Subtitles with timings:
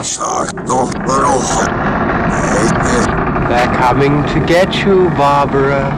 [0.00, 1.68] Sakto Baruch.
[3.48, 5.90] They're coming to get you, Barbara.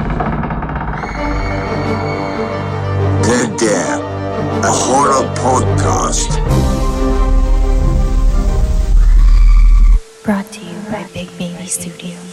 [3.22, 3.98] Dead Air,
[4.62, 6.30] a horror podcast.
[10.24, 12.31] Brought to you by Big Baby Studios.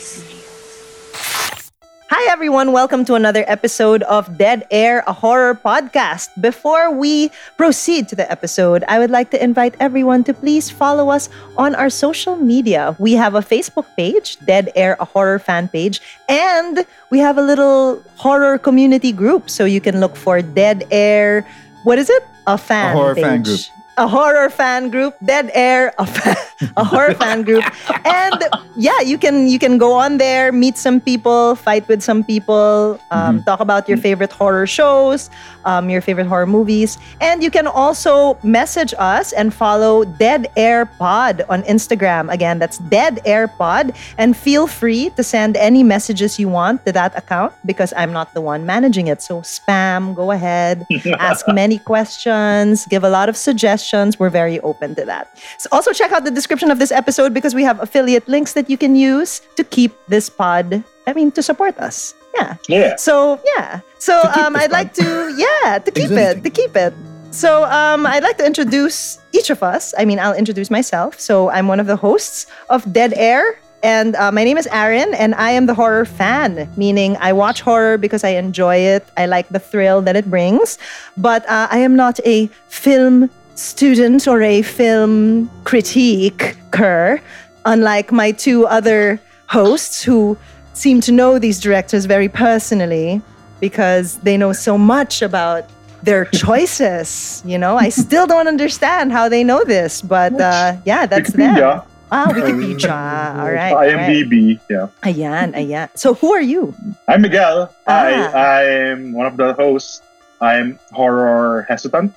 [2.10, 2.72] Hi, everyone.
[2.72, 6.34] Welcome to another episode of Dead Air, a horror podcast.
[6.42, 11.10] Before we proceed to the episode, I would like to invite everyone to please follow
[11.10, 12.96] us on our social media.
[12.98, 17.44] We have a Facebook page, Dead Air, a horror fan page, and we have a
[17.44, 19.48] little horror community group.
[19.48, 21.46] So you can look for Dead Air.
[21.84, 22.24] What is it?
[22.48, 22.96] A fan.
[22.96, 23.60] A horror fan group.
[24.00, 26.40] A horror fan group, Dead Air, a, fa-
[26.78, 27.66] a horror fan group,
[28.06, 28.40] and
[28.78, 32.98] yeah, you can you can go on there, meet some people, fight with some people,
[33.12, 35.30] um, talk about your favorite horror shows,
[35.66, 40.86] um, your favorite horror movies, and you can also message us and follow Dead Air
[40.86, 42.32] Pod on Instagram.
[42.32, 46.94] Again, that's Dead Air Pod, and feel free to send any messages you want to
[46.94, 49.22] that account because I'm not the one managing it.
[49.22, 50.88] So spam, go ahead,
[51.20, 53.89] ask many questions, give a lot of suggestions.
[54.20, 55.38] We're very open to that.
[55.58, 58.70] So also check out the description of this episode because we have affiliate links that
[58.70, 60.84] you can use to keep this pod.
[61.08, 62.14] I mean, to support us.
[62.36, 62.56] Yeah.
[62.68, 62.96] Yeah.
[62.96, 63.82] So yeah.
[63.98, 66.94] So um, I'd like to yeah to keep it to keep it.
[67.32, 69.94] So um, I'd like to introduce each of us.
[69.98, 71.20] I mean, I'll introduce myself.
[71.20, 73.60] So I'm one of the hosts of Dead Air.
[73.82, 77.62] And uh, my name is Aaron, and I am the horror fan, meaning I watch
[77.62, 79.08] horror because I enjoy it.
[79.16, 80.78] I like the thrill that it brings.
[81.16, 87.22] But uh, I am not a film student or a film critiquer,
[87.66, 90.38] unlike my two other hosts who
[90.74, 93.22] seem to know these directors very personally
[93.60, 95.66] because they know so much about
[96.04, 97.44] their choices.
[97.46, 101.82] You know, I still don't understand how they know this, but uh, yeah, that's them.
[102.12, 103.38] Ah, Wikipedia.
[103.38, 103.72] All right.
[103.72, 104.60] IMDb.
[104.68, 104.88] Yeah.
[105.04, 105.90] Ayan, ayan.
[105.94, 106.74] So who are you?
[107.08, 107.72] I'm Miguel.
[107.86, 108.34] I Ah.
[108.34, 110.02] I'm one of the hosts.
[110.42, 112.16] I'm horror hesitant.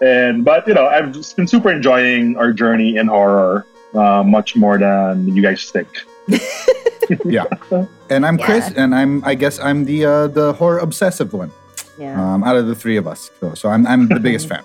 [0.00, 4.56] And but you know, I've just been super enjoying our journey in horror uh, much
[4.56, 5.88] more than you guys think.
[7.24, 7.44] Yeah.
[8.10, 11.50] And I'm Chris, and I'm I guess I'm the uh, the horror obsessive one
[11.98, 12.14] Yeah.
[12.18, 13.30] um, out of the three of us.
[13.40, 14.62] So, so I'm I'm the biggest fan.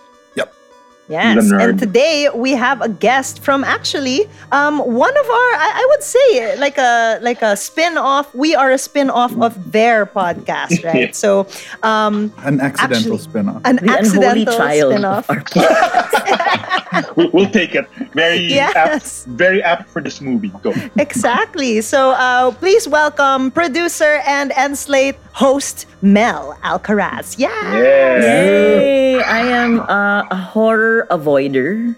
[1.11, 5.87] Yes, and today we have a guest from actually um, one of our I, I
[5.91, 8.33] would say like a like a spin off.
[8.33, 11.13] We are a spin off of their podcast, right?
[11.13, 11.47] So
[11.83, 13.61] um, An accidental Actually- spin-off.
[13.65, 14.91] an The unholy accidental child.
[14.93, 15.29] spin off.
[15.29, 15.43] our
[17.15, 17.87] We'll, we'll take it.
[18.13, 18.75] Very Yes.
[18.75, 20.51] apt, very apt for this movie.
[20.63, 20.73] Go.
[20.97, 21.81] exactly.
[21.81, 27.37] So uh, please welcome producer and Enslate host Mel Alcaraz.
[27.37, 27.49] Yeah.
[27.77, 28.21] Yeah.
[28.21, 29.21] Yay!
[29.21, 31.95] I am uh, a horror avoider.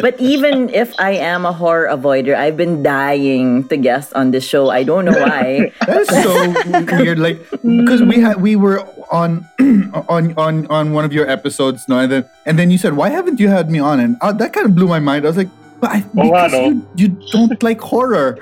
[0.00, 4.46] but even if I am a horror avoider, I've been dying to guest on this
[4.46, 4.70] show.
[4.70, 5.72] I don't know why.
[5.86, 7.18] That is so weird.
[7.18, 9.46] Like because we had we were on
[10.08, 13.10] on on on one of your episodes, no, and then and then you said, "Why
[13.10, 15.24] haven't you had me on?" And uh, that kind of blew my mind.
[15.24, 15.50] I was like,
[15.84, 16.64] "But I, Oh, because ano?
[16.64, 18.40] you, you don't like horror."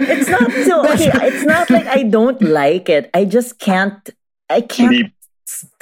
[0.00, 1.12] It's not so okay.
[1.28, 3.10] It's not like I don't like it.
[3.12, 4.00] I just can't.
[4.48, 4.88] I can't.
[4.92, 5.10] Sleep.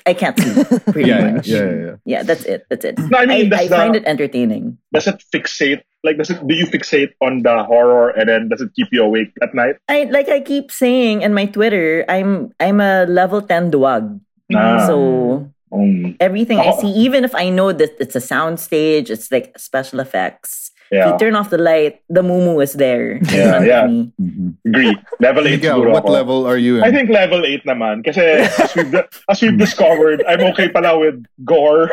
[0.05, 0.67] I can't sleep.
[0.91, 1.47] Pretty yeah, much.
[1.47, 1.95] yeah, yeah, yeah.
[2.05, 2.67] Yeah, that's it.
[2.69, 2.99] That's it.
[2.99, 4.79] No, I mean, I, that's the- find it entertaining.
[4.93, 5.83] Does it fixate?
[6.03, 6.43] Like, does it?
[6.43, 9.77] Do you fixate on the horror, and then does it keep you awake at night?
[9.89, 14.19] I like I keep saying in my Twitter, I'm I'm a level 10 duwag.
[14.51, 14.83] Ah.
[14.91, 16.81] So Um, everything I Oh.
[16.81, 20.69] see, even if I know that it's a sound stage, it's like special effects.
[20.93, 23.17] If you turn off the light, the mumu is there.
[23.33, 23.89] Yeah, yeah.
[23.89, 24.13] me.
[24.21, 24.61] Mhm.
[24.69, 24.93] Agree.
[25.25, 26.13] Level 8 Miguel, siguro what ako.
[26.13, 26.85] level are you in?
[26.85, 28.05] I think level 8 naman.
[28.05, 28.93] Kasi as we've,
[29.33, 31.89] as we've discovered, I'm okay pala with gore.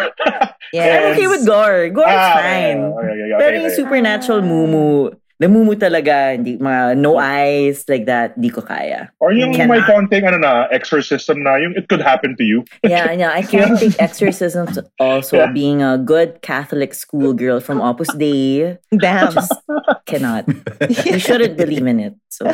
[0.76, 1.88] Yeah, I'm okay with gore.
[1.96, 2.80] Gore is Ah, fine.
[2.92, 3.80] okay, okay, okay, Pero okay, yung okay.
[3.80, 5.16] supernatural mumu,
[5.48, 9.08] mumu talaga, hindi, mga no eyes, like that, di ko kaya.
[9.24, 9.72] Or yung Cannot.
[9.72, 12.66] may konting ano na, exorcism na, yung it could happen to you.
[12.84, 13.32] Yeah, yeah.
[13.32, 15.52] I can't take exorcisms also Yeah.
[15.56, 18.76] being a good Catholic schoolgirl from Opus Dei.
[18.92, 19.32] Damn.
[19.32, 19.54] Just
[20.10, 20.44] cannot.
[21.08, 22.16] You shouldn't believe in it.
[22.28, 22.52] So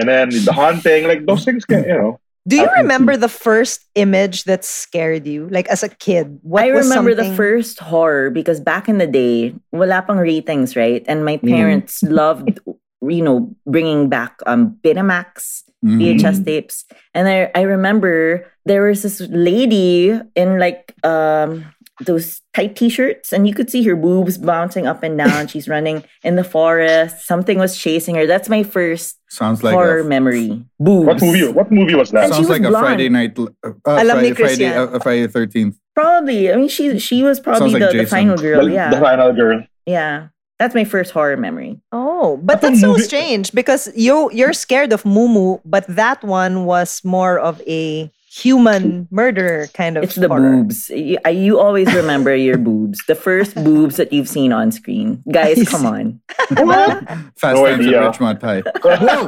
[0.00, 2.12] And then the haunting, like those things can, you know.
[2.46, 6.40] Do you remember the first image that scared you, like as a kid?
[6.42, 10.74] What I was remember the first horror because back in the day, wala pang ratings,
[10.74, 11.04] right?
[11.06, 12.58] And my parents loved,
[13.00, 15.62] you know, bringing back um Betamax.
[15.84, 16.84] VHS tapes.
[17.12, 21.64] And I, I remember there was this lady in like um
[22.04, 25.46] those tight t-shirts and you could see her boobs bouncing up and down.
[25.46, 27.26] She's running in the forest.
[27.26, 28.26] Something was chasing her.
[28.26, 30.64] That's my first Sounds like horror a, memory.
[30.80, 31.06] Boobs.
[31.06, 31.48] What movie?
[31.48, 32.24] What movie was that?
[32.24, 32.86] And she sounds was like a blonde.
[32.86, 33.38] Friday night.
[33.38, 35.78] Uh, uh, Alam Friday, Chris Friday, uh, Friday Thirteenth.
[35.94, 36.50] Probably.
[36.52, 38.64] I mean, she she was probably like the, the final girl.
[38.66, 39.64] the, yeah, the final girl.
[39.86, 40.28] yeah.
[40.58, 41.80] That's my first horror memory.
[41.90, 46.22] Oh, but But that's so movie- strange because you you're scared of Mumu, but that
[46.22, 50.40] one was more of a human murder kind of It's the horror.
[50.64, 50.88] boobs.
[50.88, 52.98] You, you always remember your boobs.
[53.06, 55.22] The first boobs that you've seen on screen.
[55.30, 55.86] Guys, I come see.
[55.86, 56.20] on.
[57.36, 58.40] Fast No Times at idea.
[58.40, 58.62] High.
[58.82, 59.26] Whoa!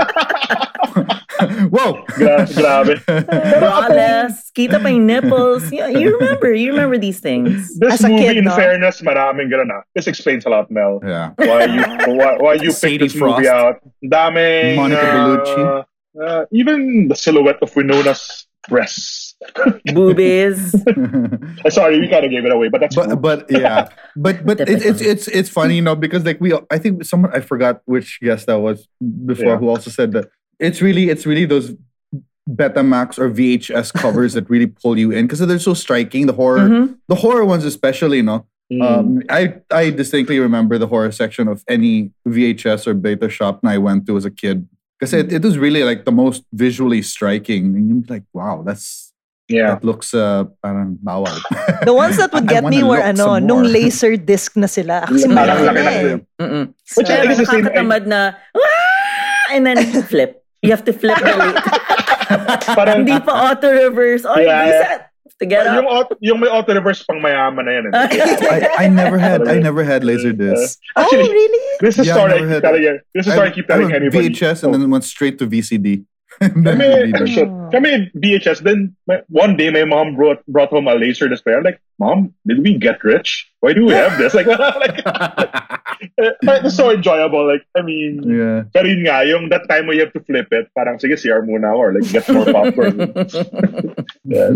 [1.69, 2.05] Whoa!
[2.17, 2.95] Gra- grabe.
[3.05, 5.67] Braless, kita pa yung nipples.
[5.73, 7.77] You, you remember, you remember these things.
[7.79, 8.55] This As movie, kid, in no?
[8.57, 9.83] fairness, maraming ganun ah.
[9.95, 11.01] This explains a lot, Mel.
[11.05, 11.35] yeah.
[11.37, 11.83] Why you
[12.17, 13.83] why, why you picked this movie out?
[14.05, 15.85] Daming Monica uh, Bellucci.
[16.23, 19.35] uh, even the silhouette of Winona's breasts.
[19.93, 20.71] Boobies.
[21.69, 24.69] Sorry, we kind of gave it away, but that's but but yeah but but it,
[24.69, 28.19] it's it's it's funny you know because like we i think someone i forgot which
[28.23, 28.89] guest that was
[29.27, 29.57] before Yeah.
[29.59, 31.75] who also said that it's really it's really those
[32.49, 36.61] betamax or vhs covers that really pull you in because they're so striking the horror
[36.69, 36.97] Mhm.
[37.09, 38.81] the horror ones especially you know Mm.
[38.83, 43.77] um, I, I distinctly remember the horror section of any VHS or beta shop I
[43.77, 44.67] went to as a kid
[44.99, 47.75] because it, it was really like the most visually striking.
[47.77, 49.13] And you're like, wow, that's
[49.49, 49.75] yeah.
[49.75, 51.35] that looks uh, parang bawal.
[51.85, 53.71] The ones that would get me wanna were look ano, some nung more.
[53.71, 55.05] laser disc na sila.
[55.07, 56.19] Kasi Parang malaki na na eh.
[56.41, 56.65] Mm-mm.
[56.97, 58.21] Which I Pero is the same- nakakatamad na,
[59.53, 60.41] and then flip.
[60.65, 61.61] You have to flip the late.
[62.73, 64.25] Parang, Hindi pa auto reverse.
[64.25, 65.13] Oh, Yeah.
[65.25, 65.39] Reset.
[65.41, 65.93] To get yung, up.
[65.93, 67.85] auto, yung may auto reverse pang mayaman na yan.
[67.89, 67.91] eh.
[68.79, 70.79] I, I never had I never had laser discs.
[70.97, 71.79] Oh, Actually, really?
[71.81, 72.95] This is Yeah, I story I never keep had telling you.
[73.15, 74.29] This is story I keep telling I went anybody.
[74.31, 76.05] VHS and then went straight to VCD.
[76.41, 77.29] And then Kami, DVD.
[77.29, 77.49] shit.
[77.73, 78.61] Kami VHS.
[78.61, 78.97] Then
[79.29, 81.55] one day my mom brought brought home a laser display.
[81.55, 83.51] I'm like, Mom, did we get rich?
[83.61, 84.35] Why do we have this?
[84.35, 84.47] Like,
[86.43, 87.47] like it's so enjoyable.
[87.47, 88.65] Like, I mean, yeah.
[88.75, 91.47] pero yun nga, yung that time when you have to flip it, parang sige, CR
[91.47, 92.99] muna or like get more popcorn.
[94.25, 94.51] yeah.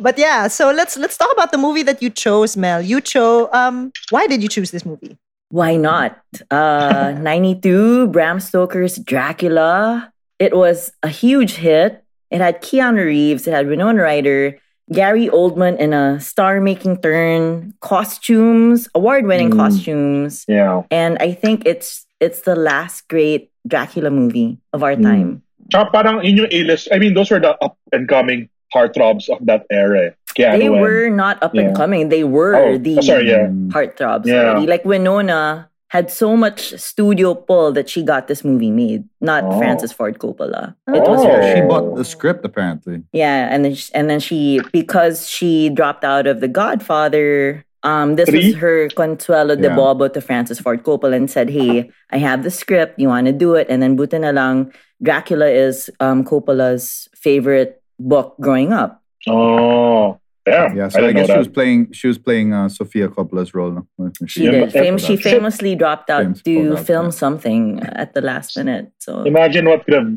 [0.00, 2.80] But yeah, so let's let's talk about the movie that you chose, Mel.
[2.80, 5.18] You chose um why did you choose this movie?
[5.52, 6.16] Why not?
[6.50, 10.08] Uh, 92, Bram Stoker's Dracula.
[10.40, 12.00] It was a huge hit.
[12.32, 14.56] It had Keanu Reeves, it had Winona Ryder,
[14.90, 19.60] Gary Oldman in a star making turn, costumes, award winning Mm.
[19.60, 20.44] costumes.
[20.48, 20.82] yeah.
[20.90, 25.02] And I think it's it's the last great Dracula movie of our Mm.
[25.04, 25.28] time.
[25.68, 29.44] Tsaka parang in yung A-list, I mean, those were the up and coming heartthrobs of
[29.44, 30.16] that era.
[30.34, 31.74] Keanu They were not up and Yeah.
[31.74, 32.08] coming.
[32.08, 33.48] They were Oh, the oh, sorry, yeah.
[33.74, 34.50] heartthrobs Yeah.
[34.52, 34.66] already.
[34.66, 39.58] Like Winona had so much studio pull that she got this movie made, not Oh.
[39.60, 40.72] Francis Ford Coppola.
[40.88, 41.28] It was Oh.
[41.28, 41.54] her.
[41.54, 43.02] She bought the script apparently.
[43.12, 47.64] Yeah, and then sh- and then she because she dropped out of The Godfather.
[47.84, 48.54] Um, this Three?
[48.54, 49.74] was her consuelo de Yeah.
[49.74, 52.94] bobo to Francis Ford Coppola and said, "Hey, I have the script.
[52.96, 54.70] You want to do it?" And then buta na lang,
[55.02, 59.02] Dracula is um, Coppola's favorite book growing up.
[59.28, 60.76] Oh, damn.
[60.76, 63.86] Yeah, so I, I, guess she was playing she was playing uh, Sofia Coppola's role.
[63.98, 64.10] No?
[64.26, 64.72] She Yeah, did.
[64.72, 65.32] Fam- she Shit.
[65.32, 67.10] famously dropped out James to out, film yeah.
[67.10, 68.92] something at the last minute.
[68.98, 70.12] So Imagine what could have,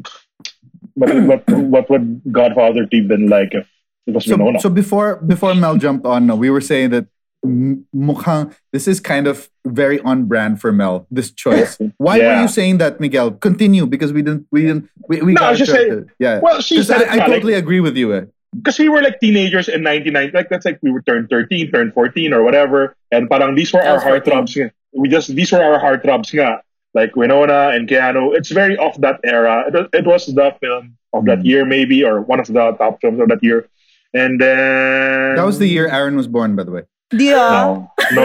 [0.93, 3.67] what, what, what would Godfather team been like if
[4.07, 4.59] it was So, Winona?
[4.59, 7.07] so before before Mel jumped on, no, we were saying that
[7.43, 11.07] m- mukhang this is kind of very on brand for Mel.
[11.11, 11.77] This choice.
[11.97, 13.31] Why were you saying that, Miguel?
[13.31, 16.09] Continue because we didn't we didn't we, we No, I got was just interrupted.
[16.19, 16.39] yeah.
[16.39, 18.31] well, she 'Cause said it I, I nga, like- totally agree with you.
[18.55, 21.93] Because we were like teenagers in 99 like that's like we were turned 13 turned
[21.93, 22.95] 14 or whatever.
[23.11, 24.33] And parang these were our was 14.
[24.33, 26.61] heartthrobs we just these were our heartthrobs nga.
[26.93, 29.65] Like Winona and Keanu it's very of that era.
[29.67, 31.45] It was, it was the film of that Mm.
[31.45, 33.67] year maybe or one of the top films of that year.
[34.13, 36.83] And then That was the year Aaron was born, by the way.
[37.11, 37.91] Di no.
[38.13, 38.23] No.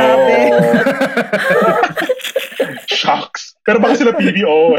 [2.87, 4.75] Shocks pero baka sila PBO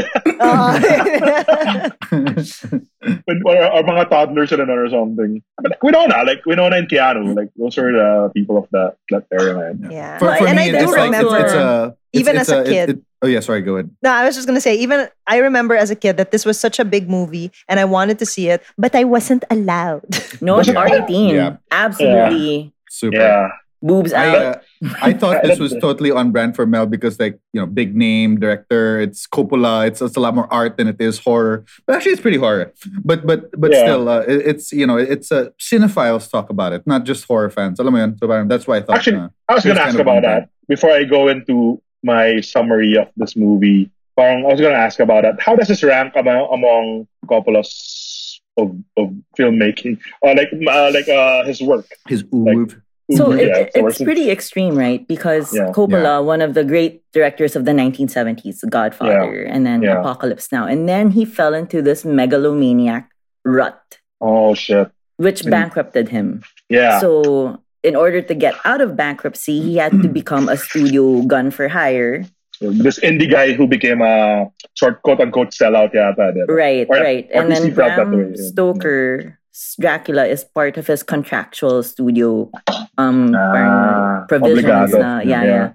[2.11, 6.89] when, or, or mga toddlers sila na or something but like Winona like Winona and
[6.89, 9.91] Keanu like those are the people of that that era man.
[9.91, 10.17] yeah.
[10.19, 12.55] For, for and me, I do it's like it's, it's a it's, Even it's as
[12.57, 12.89] a it- kid.
[12.91, 13.61] it- oh yeah, sorry.
[13.61, 13.89] Go ahead.
[14.03, 16.59] No, I was just gonna say, even I remember as a kid that this was
[16.59, 20.03] such a big movie and I wanted to see it, but I wasn't allowed.
[20.41, 20.75] no, it's Yeah.
[20.85, 21.33] R18.
[21.33, 21.55] Yeah.
[21.71, 22.73] Absolutely.
[22.89, 23.17] Super.
[23.17, 23.47] yeah
[23.81, 24.35] Boobs I, out.
[24.35, 24.59] uh,
[25.01, 28.39] I thought this was totally on brand for Mel because, like, you know, big name
[28.39, 28.99] director.
[28.99, 29.87] It's Coppola.
[29.87, 31.65] It's, it's a lot more art than it is horror.
[31.87, 32.73] But actually, it's pretty horror.
[33.03, 33.81] But but but Yeah.
[33.83, 37.49] still, uh, it- it's you know, it's a cinephiles talk about it, not just horror
[37.49, 37.79] fans.
[37.79, 38.17] Alam mo yun?
[38.17, 38.97] So that's why I thought.
[38.97, 43.09] Actually, uh, I was gonna ask about that before I go into my summary of
[43.17, 43.89] this movie.
[44.15, 45.41] Parang I was gonna ask about that.
[45.41, 49.97] How does this rank among among Coppola's of, of filmmaking?
[50.21, 51.85] Or like uh, like uh, his work.
[52.07, 52.83] his oeuvre.
[53.17, 55.05] So it, Yeah, so it's we're- pretty extreme, right?
[55.07, 55.71] Because Yeah.
[55.75, 59.99] Coppola, one of the great directors of the 1970s, Godfather, and then Yeah.
[59.99, 63.09] Apocalypse Now, and then he fell into this megalomaniac
[63.43, 63.79] rut,
[64.21, 64.87] Oh shit.
[65.17, 65.51] which Mm.
[65.51, 66.41] bankrupted him.
[66.69, 66.99] Yeah.
[66.99, 71.49] So, in order to get out of bankruptcy, he had to become a studio gun
[71.51, 72.23] for hire.
[72.61, 74.45] this indie guy who became a
[74.77, 76.29] short quote unquote sellout yata.
[76.29, 76.53] di ba?
[76.53, 77.25] Right, Or- right.
[77.33, 79.33] or And then he that way, Bram yeah.
[79.79, 82.49] Dracula is part of his contractual studio
[82.97, 85.43] um Ah, provisions na, yeah, Yeah.
[85.43, 85.67] yeah.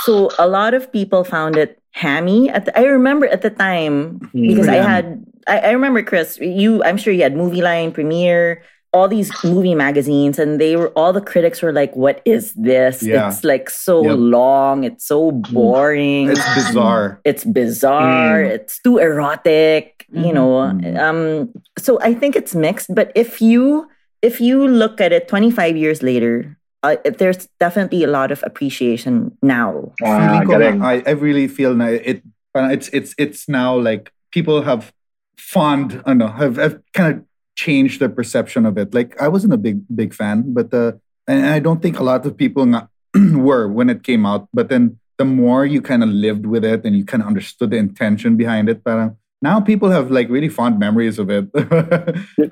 [0.00, 2.48] So a lot of people found it hammy.
[2.50, 6.82] At the, I remember at the time because I had I, I remember Chris, you
[6.84, 11.12] I'm sure you had Movie Line, Premiere, all these movie magazines, and they were all
[11.12, 13.02] the critics were like, "What is this?
[13.02, 13.28] Yeah.
[13.28, 14.16] It's like so Yep.
[14.18, 14.84] long.
[14.84, 16.30] It's so boring.
[16.30, 17.20] It's bizarre.
[17.24, 18.40] it's bizarre.
[18.42, 18.50] Mm.
[18.56, 20.06] It's too erotic.
[20.12, 20.72] You know.
[20.72, 20.96] Mhm.
[20.96, 21.52] Um.
[21.76, 22.88] So I think it's mixed.
[22.94, 23.86] But if you
[24.24, 29.36] if you look at it 25 years later, uh, there's definitely a lot of appreciation
[29.44, 29.92] now.
[30.02, 32.24] Ah, Feeling ko I, I really feel na it
[32.56, 34.90] it's it's it's now like people have
[35.36, 37.27] fond ano have, have kind of
[37.58, 38.94] changed their perception of it.
[38.94, 40.92] Like I wasn't a big big fan, but uh
[41.26, 42.86] and I don't think a lot of people nga
[43.34, 44.46] were when it came out.
[44.54, 47.74] But then the more you kind of lived with it and you kind of understood
[47.74, 51.50] the intention behind it, parang now people have like really fond memories of it.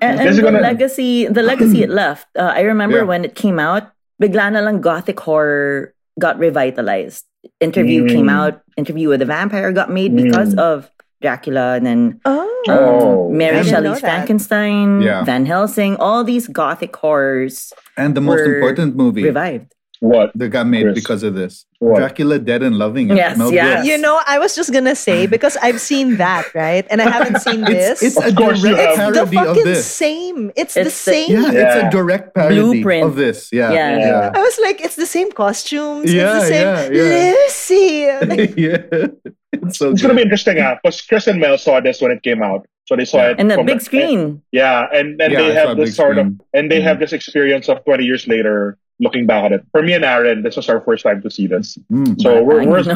[0.02, 2.26] And, and the gonna- legacy, the legacy it left.
[2.34, 3.10] Uh, I remember Yeah.
[3.10, 7.24] when it came out, bigla na lang gothic horror got revitalized.
[7.62, 8.10] Interview Mm.
[8.10, 8.62] came out.
[8.76, 10.66] Interview with the Vampire got made because Mm.
[10.66, 10.90] of
[11.22, 12.40] Dracula, and then Oh.
[12.68, 13.30] um, Oh.
[13.30, 14.00] Mary I didn't know Shelley's.
[14.00, 15.24] Frankenstein, Yeah.
[15.24, 19.72] Van Helsing, all these gothic horrors and the most important movie revived.
[20.00, 20.32] What?
[20.34, 20.94] that got made Chris.
[20.94, 21.64] because of this.
[21.78, 21.98] What?
[21.98, 23.16] Dracula Dead and Loving It.
[23.16, 23.76] Yes, Mel yes.
[23.76, 23.88] Brooks.
[23.88, 26.86] You know, I was just gonna say because I've seen that, right?
[26.90, 28.02] And I haven't seen this.
[28.02, 29.14] It's, it's a Of course you direct have.
[29.14, 29.86] the parody of this.
[29.86, 30.52] same.
[30.56, 31.30] It's, the It's the- same.
[31.30, 33.06] Yeah, it's a direct parody Blueprint.
[33.06, 33.50] of this.
[33.52, 33.72] Yeah.
[33.72, 33.98] Yeah.
[33.98, 34.30] Yeah.
[34.34, 36.12] I was like, it's the same costumes.
[36.12, 36.94] Yeah, it's the same.
[36.94, 37.32] yeah, yeah.
[37.32, 38.06] Lucy.
[38.36, 39.06] Like, yeah.
[39.52, 42.22] It's so It's gonna be interesting, ah, because Chris and Mel saw this when it
[42.22, 42.66] came out.
[42.84, 44.42] So they saw it And the from big screen.
[44.52, 46.84] Yeah, and and Yeah, they I have this big sort of and they Mhm.
[46.84, 49.60] have this experience of 20 years later looking back at it.
[49.72, 51.76] For me and Aaron, this was our first time to see this.
[51.92, 52.20] Mm.
[52.20, 52.94] So we're, Ay, we're so,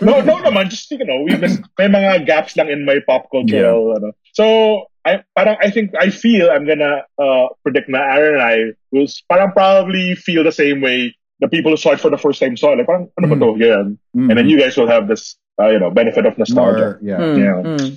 [0.00, 3.28] no no naman just you know we just may mga gaps lang in my pop
[3.30, 4.12] cultural ano.
[4.32, 8.56] So I parang I think I feel I'm gonna uh, predict na Aaron and I
[8.92, 12.40] will parang probably feel the same way the people who saw it for the first
[12.40, 12.80] time saw it.
[12.80, 13.48] Like parang ano ba to?
[13.60, 13.84] Yeah.
[14.16, 14.28] Mm.
[14.32, 16.96] And then you guys will have this uh, you know benefit of nostalgia.
[16.96, 17.20] More, yeah.
[17.20, 17.58] Mm, Yeah.
[17.60, 17.90] mm.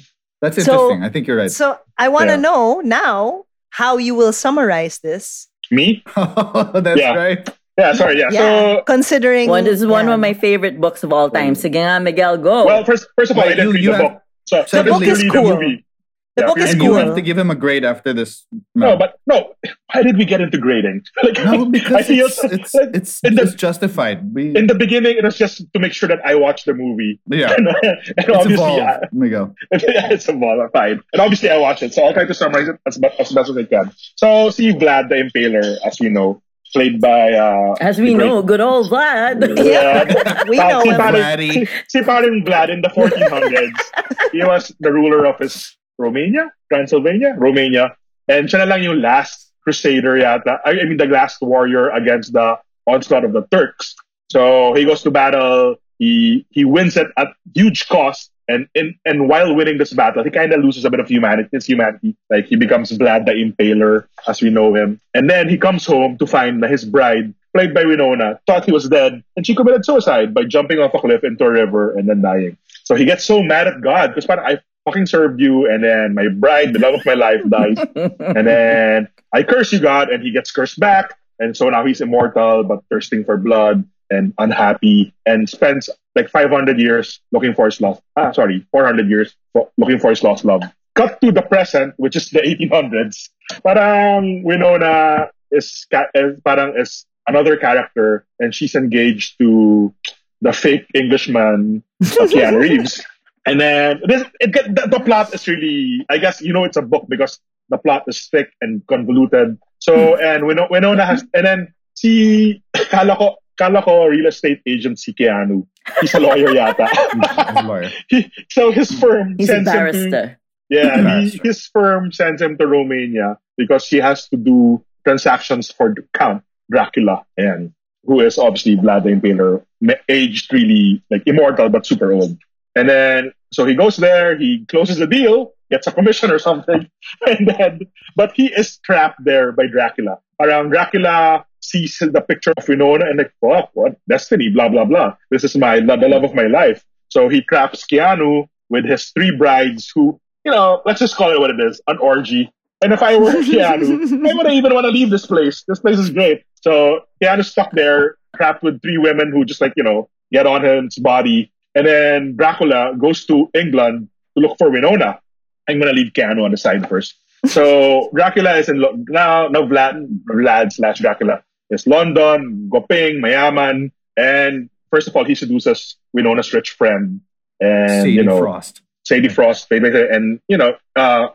[0.43, 1.03] That's So- interesting.
[1.03, 1.51] I think you're right.
[1.51, 2.47] so I want to Yeah.
[2.51, 5.47] know now how you will summarize this.
[5.71, 6.03] Me?
[6.15, 7.13] That's Yeah.
[7.15, 7.49] right.
[7.77, 8.29] Yeah, sorry, yeah.
[8.31, 8.39] Yeah,
[8.77, 10.13] So considering One this is one yeah.
[10.13, 11.55] of my favorite books of all time.
[11.55, 12.65] Sige nga, Miguel, go.
[12.65, 14.21] well first first of all Well, I didn't you- read you the have- book.
[14.69, 15.49] So The book is cool.
[15.49, 15.85] the movie.
[16.35, 18.45] The Yeah, book is And and you have to give him a grade after this.
[18.73, 19.53] No, but no.
[19.93, 21.03] Why did we get into grading?
[21.23, 24.33] Like, no, because I feel it's it's like, it's, in the- it's justified.
[24.33, 27.19] We, in the beginning, it was just to make sure that I watched the movie.
[27.27, 28.81] yeah, and, and it's obviously, evolved.
[28.81, 29.53] I, There we go.
[29.73, 31.01] yeah, it's a ball, fine.
[31.13, 33.57] And obviously, I watched it, so I'll try to summarize it as, as best as
[33.57, 33.91] I can.
[34.15, 36.41] So, see Vlad the Impaler, as we know,
[36.73, 39.55] played by uh, As we great- know, good old Vlad.
[39.63, 40.11] Yeah.
[40.49, 40.97] we Uh, know si him.
[40.97, 41.69] Paring- Vladdy.
[41.87, 44.31] si Paring Vlad in the 1400s.
[44.31, 47.95] he was the ruler of his Romania, Transylvania, Romania.
[48.27, 50.59] And siya na lang yung last crusader yata.
[50.65, 53.95] I I mean, the last warrior against the onslaught of the Turks.
[54.31, 55.75] So he goes to battle.
[55.99, 58.31] He he wins it at huge cost.
[58.47, 61.47] And in and while winning this battle, he kind of loses a bit of humanity.
[61.51, 64.99] His humanity, like he becomes Vlad the Impaler, as we know him.
[65.13, 68.73] And then he comes home to find that his bride, played by Winona, thought he
[68.73, 72.09] was dead, and she committed suicide by jumping off a cliff into a river and
[72.09, 72.57] then dying.
[72.83, 76.27] So he gets so mad at God because I fucking served you, and then my
[76.27, 77.77] bride, the love of my life, dies.
[78.19, 81.17] and then I curse you, God, and he gets cursed back.
[81.39, 86.79] And so now he's immortal, but thirsting for blood and unhappy, and spends like 500
[86.79, 88.01] years looking for his lost.
[88.15, 89.35] Ah, sorry, 400 years
[89.77, 90.61] looking for his lost love.
[90.95, 93.29] Cut to the present, which is the 1800s.
[93.65, 99.93] Parang Winona is, is parang is another character, and she's engaged to
[100.41, 103.01] the fake Englishman Keanu Reeves.
[103.45, 106.77] And then this, it get, the, the plot is really, I guess you know it's
[106.77, 109.57] a book because the plot is thick and convoluted.
[109.79, 110.23] So hmm.
[110.23, 115.13] and Winona, Winona has, and then si kala ko, kala ko real estate agent si
[115.13, 115.67] Keanu.
[115.99, 116.87] He's a lawyer yata.
[117.37, 117.91] As a lawyer.
[118.07, 120.35] He- so his firm He's a sends him to, eh?
[120.69, 125.93] yeah, he, his firm sends him to Romania because he has to do transactions for
[126.13, 127.73] Count Dracula, and
[128.05, 129.63] who is obviously Vlad the Impaler,
[130.07, 132.37] aged really like immortal but super old.
[132.75, 136.89] And then so he goes there, he closes the deal, gets a commission or something,
[137.27, 137.79] and then
[138.15, 140.17] but he is trapped there by Dracula.
[140.41, 145.15] Around Dracula sees the picture of Winona and like, fuck, what destiny, blah blah blah.
[145.29, 146.83] This is my the love of my life.
[147.09, 151.39] So he traps Keanu with his three brides, who you know, let's just call it
[151.39, 152.51] what it is, an orgy.
[152.81, 155.63] And if I were Keanu, I wouldn't even want to leave this place.
[155.67, 156.43] This place is great.
[156.61, 160.63] So Keanu's stuck there, trapped with three women who just like you know get on
[160.63, 161.52] his body.
[161.75, 165.19] And then Dracula goes to England to look for Winona.
[165.67, 167.15] I'm gonna leave Keanu on the side first.
[167.45, 173.91] So Dracula is in Lo- now now Vlad Vlad slash Dracula is London, Goping, Mayaman,
[174.17, 177.21] and first of all he seduces Winona's rich friend
[177.59, 178.81] and Sadie you know Frost.
[179.05, 181.27] Sadie Frost, basically, and you know uh,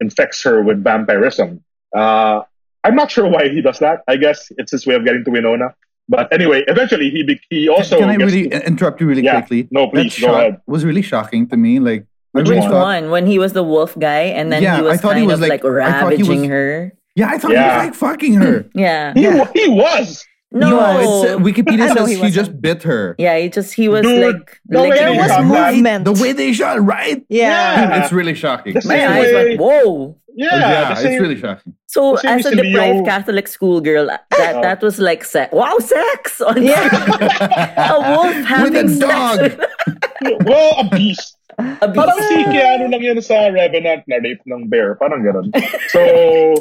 [0.00, 1.62] infects her with vampirism.
[1.94, 2.42] Uh,
[2.84, 4.02] I'm not sure why he does that.
[4.06, 5.74] I guess it's his way of getting to Winona.
[6.08, 9.40] But anyway, eventually he be- he also Can I really to- interrupt you really Yeah.
[9.40, 9.68] quickly?
[9.72, 10.60] No, That please, go shot ahead.
[10.66, 11.78] was really shocking to me.
[11.80, 13.10] Like, Which really Which thought- one?
[13.10, 15.34] When he was the wolf guy and then Yeah, he I thought kind he was
[15.34, 16.92] of like- like, I thought he ravaging was- her.
[17.16, 17.62] Yeah, I thought Yeah.
[17.62, 18.66] he was like fucking her.
[18.74, 19.14] Yeah.
[19.14, 20.24] he, wa- he was.
[20.56, 20.70] No.
[20.72, 23.12] No, it's, uh, Wikipedia I says he he, just bit her.
[23.20, 25.52] yeah, he just he was Dude, like the way they There was shot her.
[25.52, 26.02] that- movement.
[26.08, 27.20] The way they shot, right?
[27.28, 27.92] yeah.
[27.92, 28.00] Yeah.
[28.02, 28.72] It's really shocking.
[28.72, 30.16] This My eyes way- went, whoa.
[30.36, 31.72] Yeah, yeah, the it's really shocking.
[31.88, 34.24] So as a si Leo- deprived Catholic schoolgirl, that
[34.56, 34.60] Oh.
[34.60, 35.48] that was like sex.
[35.52, 36.40] Wow, sex!
[36.44, 39.40] On a wolf having With a dog.
[40.20, 41.36] with well, a beast.
[41.58, 41.96] a beast.
[41.96, 44.94] Parang si Keanu lang yun sa Revenant na rape ng bear.
[45.00, 45.48] Parang ganun.
[45.88, 46.00] So,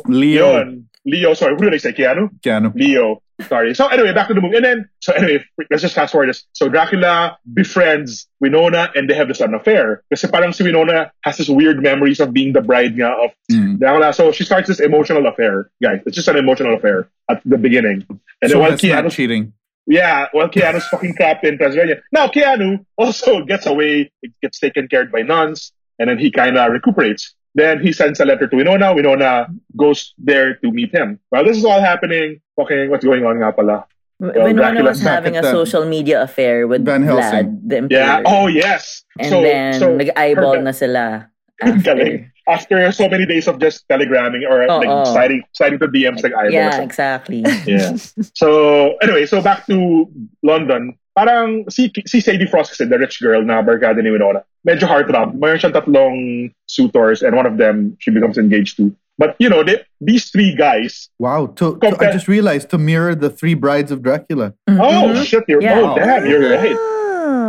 [0.08, 0.56] Leo.
[0.56, 0.88] yun.
[1.06, 1.92] Leo, sorry, who did I say?
[1.94, 2.32] Keanu?
[2.40, 2.72] Keanu.
[2.75, 3.22] Leo.
[3.48, 3.75] Sorry.
[3.75, 4.56] So anyway, back to the movie.
[4.58, 6.46] And then, so anyway, let's just fast forward this.
[6.54, 10.04] So Dracula befriends Winona and they have this an affair.
[10.10, 13.77] Kasi parang si Winona has this weird memories of being the bride nga of Mm.
[13.80, 14.13] Dracula.
[14.13, 15.70] So she starts this emotional affair.
[15.84, 18.06] Guys, it's just an emotional affair at the beginning.
[18.42, 19.54] And so then while cheating.
[19.86, 22.01] yeah, while Keanu's fucking trapped in Transylvania.
[22.12, 24.12] Now Keanu also gets away,
[24.42, 27.36] gets taken care of by nuns, and then he kind of recuperates.
[27.56, 28.92] Then he sends a letter to Winona.
[28.94, 29.48] Winona
[29.80, 31.20] goes there to meet him.
[31.32, 33.88] While this is all happening, fucking what's going on nga pala?
[34.20, 37.60] Winona Dracula's was having a the- social media affair with Van Vlad, Helsing.
[37.68, 38.00] the emperor.
[38.00, 38.24] Yeah.
[38.28, 39.04] Oh yes.
[39.20, 41.32] And so then so nag-eyeball her- na sila
[41.64, 42.28] after.
[42.48, 45.04] after so many days of just telegramming or Oh, like oh.
[45.10, 46.54] sliding sliding to DMs like eyeballs.
[46.54, 47.42] Yeah, exactly.
[47.66, 47.96] Yeah.
[48.38, 50.06] So anyway, so back to
[50.44, 50.94] London.
[51.16, 55.38] Parang si, si Sadie Frost kasi, the rich girl na barkada ni Winona, medyo heartthrob.
[55.40, 58.96] Mayroon siyang tatlong suitors and one of them she becomes engaged to.
[59.18, 61.48] But you know, they, these three guys, Wow.
[61.56, 64.54] To, to- I just realized to mirror the three brides of Dracula.
[64.68, 64.74] oh
[65.16, 65.24] Mhm.
[65.24, 65.80] shit, you're Yeah.
[65.80, 66.75] oh damn, you're right.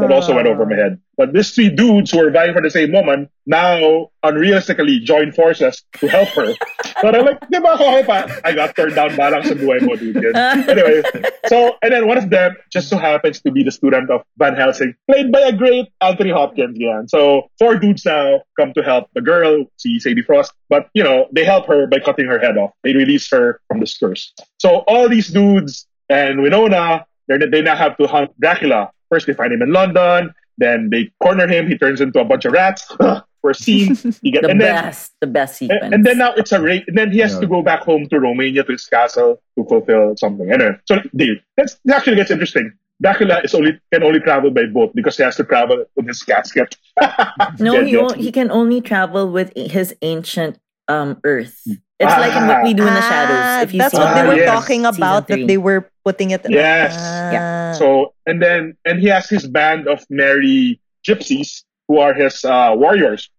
[0.01, 1.01] That also went over my head.
[1.17, 5.83] But these three dudes who are vying for the same woman now unrealistically join forces
[5.99, 6.53] to help her.
[7.03, 8.25] But I'm like, di ba ako pa?
[8.45, 10.17] I got turned down balang sa buhay mo, dude.
[10.73, 11.05] Anyway,
[11.47, 14.57] so, and then one of them just so happens to be the student of Van
[14.57, 16.77] Helsing, played by a great Anthony Hopkins.
[16.81, 17.03] Yeah.
[17.07, 21.29] So, four dudes now come to help the girl, see Sadie Frost, but, you know,
[21.33, 22.73] they help her by cutting her head off.
[22.83, 24.33] They release her from this curse.
[24.59, 28.91] So, all these dudes and Winona, they're, they now have to hunt Dracula.
[29.11, 30.33] First, they find him in London.
[30.59, 31.69] Then they corner him.
[31.69, 32.83] He turns into a bunch of rats
[33.43, 33.97] for a scene.
[34.23, 35.81] You get, The and then best, the best sequence.
[35.85, 36.83] and, and then now it's a race.
[36.89, 37.41] And then he has Yeah.
[37.41, 40.51] to go back home to Romania to his castle to fulfill something.
[40.51, 42.73] Anyway, so dude, that's it actually gets interesting.
[43.03, 46.23] Dracula is only can only travel by boat because he has to travel with his
[46.23, 46.77] casket.
[47.61, 48.17] no, Get he, it.
[48.17, 51.61] he can only travel with his ancient um Earth.
[51.99, 53.41] It's like in what we do in the shadows.
[53.41, 54.49] Ah, If you that's see what they Ah, were yes.
[54.53, 55.29] talking about.
[55.29, 56.45] That they were putting it.
[56.49, 56.93] Yes.
[56.97, 57.73] Ah.
[57.79, 62.73] So and then and he has his band of merry gypsies who are his uh,
[62.77, 63.31] warriors.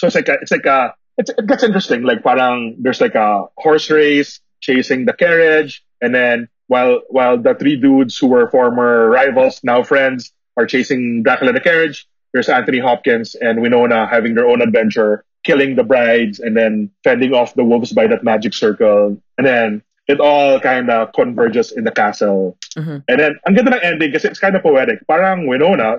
[0.00, 2.02] So it's like a, it's like a it's, it gets interesting.
[2.02, 7.54] Like parang there's like a horse race chasing the carriage, and then while while the
[7.54, 12.78] three dudes who were former rivals now friends are chasing Dracula the carriage, there's Anthony
[12.80, 17.64] Hopkins and Winona having their own adventure, killing the brides and then fending off the
[17.64, 22.56] wolves by that magic circle, and then it all kind of converges in the castle.
[22.76, 23.04] Mhm.
[23.08, 25.06] And then, ang ganda ng ending kasi it's kind of poetic.
[25.06, 25.98] Parang Winona,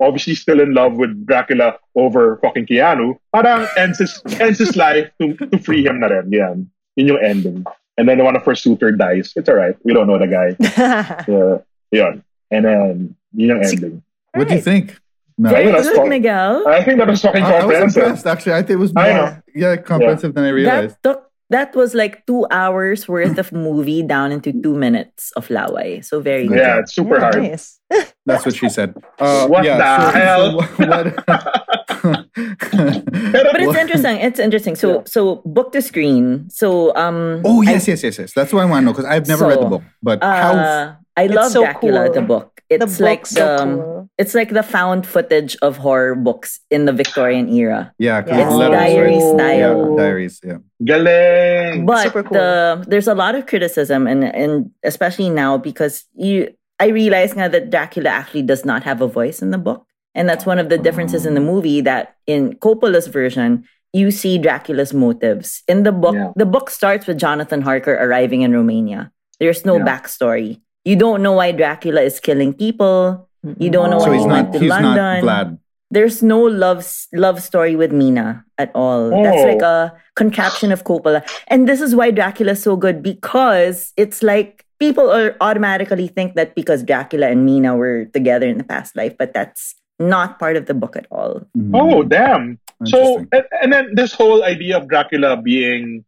[0.00, 5.10] obviously still in love with Dracula over fucking Keanu, parang ends his, ends his life
[5.20, 6.32] to, to free him na rin.
[6.32, 6.66] Yan.
[6.96, 7.64] Yun yung ending.
[7.96, 9.32] And then one of her suitor dies.
[9.36, 9.76] It's alright.
[9.84, 10.58] We don't know the guy.
[11.30, 11.58] Yeah.
[11.94, 12.24] Yun.
[12.50, 14.02] And then, yun yung ending.
[14.34, 14.98] What do you think?
[15.36, 15.50] No.
[15.50, 16.08] Very Ayun, good, fun.
[16.08, 16.68] Miguel.
[16.68, 18.02] I think that was fucking I, I was comprehensive.
[18.04, 18.52] impressed actually.
[18.54, 20.96] I think it was more yeah comprehensive than I realized.
[21.02, 25.50] That took that was like two hours worth of movie down into two minutes of
[25.50, 26.00] laway.
[26.00, 26.58] So very good.
[26.58, 27.42] Yeah, it's super Yeah, hard.
[27.42, 27.78] nice.
[28.26, 28.94] That's what she said.
[29.20, 30.62] Uh, What yeah, the so, hell?
[30.62, 34.16] So what, But it's interesting.
[34.18, 34.74] It's interesting.
[34.76, 36.48] So so book to screen.
[36.50, 38.32] So um oh I- yes, yes, yes, yes.
[38.34, 39.82] That's what I want to know because I've never read the book.
[40.02, 40.96] But how?
[41.16, 42.14] I It's love so Dracula, cool.
[42.14, 42.60] the book.
[42.70, 44.10] The It's like book's the so cool.
[44.18, 47.92] it's like the found footage of horror books in the Victorian era.
[47.98, 48.46] Yeah, because Yeah.
[48.46, 49.34] it's letters, Diary right?
[49.34, 49.90] style.
[49.90, 50.40] Yeah, diaries.
[50.42, 50.58] Yeah.
[50.82, 51.86] galing.
[51.86, 52.34] But Super cool.
[52.34, 56.48] the, there's a lot of criticism, and and especially now because you,
[56.80, 60.28] I realize now that Dracula actually does not have a voice in the book, and
[60.28, 61.46] that's one of the differences in the mm.
[61.52, 61.80] movie.
[61.80, 65.62] That in Coppola's version, you see Dracula's motives.
[65.68, 66.32] In the book, Yeah.
[66.34, 69.12] the book starts with Jonathan Harker arriving in Romania.
[69.38, 69.84] There's no Yeah.
[69.84, 70.60] backstory.
[70.84, 73.28] You don't know why Dracula is killing people.
[73.58, 74.34] You don't know So why he's he not.
[74.34, 75.58] went to He's London not Vlad.
[75.90, 79.10] there's no love love story with Mina at all.
[79.10, 79.48] That's Oh.
[79.48, 81.22] like a contraption of Coppola.
[81.48, 86.34] And this is why Dracula is so good because it's like people are automatically think
[86.36, 90.56] that because Dracula and Mina were together in the past life, but that's not part
[90.56, 91.40] of the book at all.
[91.56, 91.70] Mhm.
[91.72, 92.58] Oh, damn.
[92.86, 96.04] So, and, and then this whole idea of Dracula being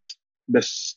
[0.48, 0.96] this.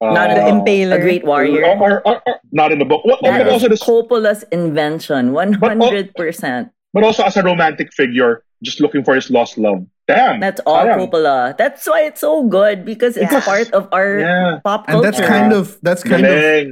[0.00, 0.62] Uh, Not The at all.
[0.64, 0.94] impaler.
[0.94, 1.64] A great warrior.
[1.66, 3.02] Or, or, or, or- not in the book.
[3.04, 6.70] Well, That but also is this, Coppola's invention, 100%.
[6.94, 9.84] but also as a romantic figure, just looking for his lost love.
[10.06, 10.40] Damn.
[10.40, 11.10] That's all Sayang.
[11.10, 11.56] Coppola.
[11.58, 13.40] That's why it's so good because it's Yeah.
[13.44, 14.58] part of our Yeah.
[14.64, 15.10] pop and culture.
[15.10, 16.66] that's kind of that's kind of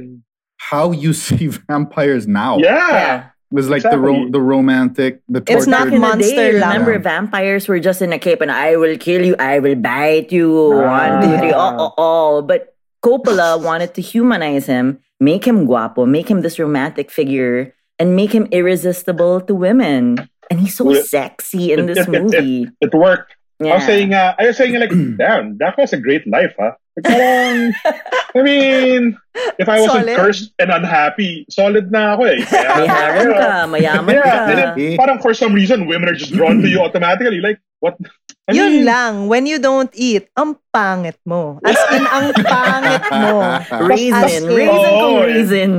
[0.57, 2.57] how you see vampires now.
[2.57, 2.89] Yeah.
[2.91, 3.17] yeah.
[3.51, 5.57] It was like the ro- the romantic, the tortured.
[5.59, 6.69] It's not Back in the Monster day, lang.
[6.71, 6.97] remember Yeah.
[7.13, 10.51] vampires were just in a cape and I will kill you, I will bite you,
[10.73, 12.41] one, two, three, oh, oh, oh.
[12.41, 18.15] But Coppola wanted to humanize him, make him guapo, make him this romantic figure, and
[18.15, 20.17] make him irresistible to women.
[20.49, 22.67] And he's so sexy in it- this it- it- movie.
[22.81, 23.35] It worked.
[23.57, 23.75] I Yeah.
[23.75, 26.77] was saying, uh, I was saying like, damn, that was a great life, huh?
[26.97, 27.73] Like, parang,
[28.37, 29.17] I mean,
[29.57, 30.17] if I wasn't Solid.
[30.17, 32.41] cursed and unhappy, solid na ako eh.
[32.45, 34.37] Kaya, May harem ka, mayaman Yeah, ka.
[34.45, 37.41] and then, parang for some reason, women are just drawn to you automatically.
[37.41, 37.97] Like, what?
[38.47, 41.59] I Yun lang, when you don't eat, ang pangit mo.
[41.65, 43.33] As in, ang pangit mo.
[43.91, 45.25] Reason, As in- reason Oh, kung eh.
[45.35, 45.69] reason.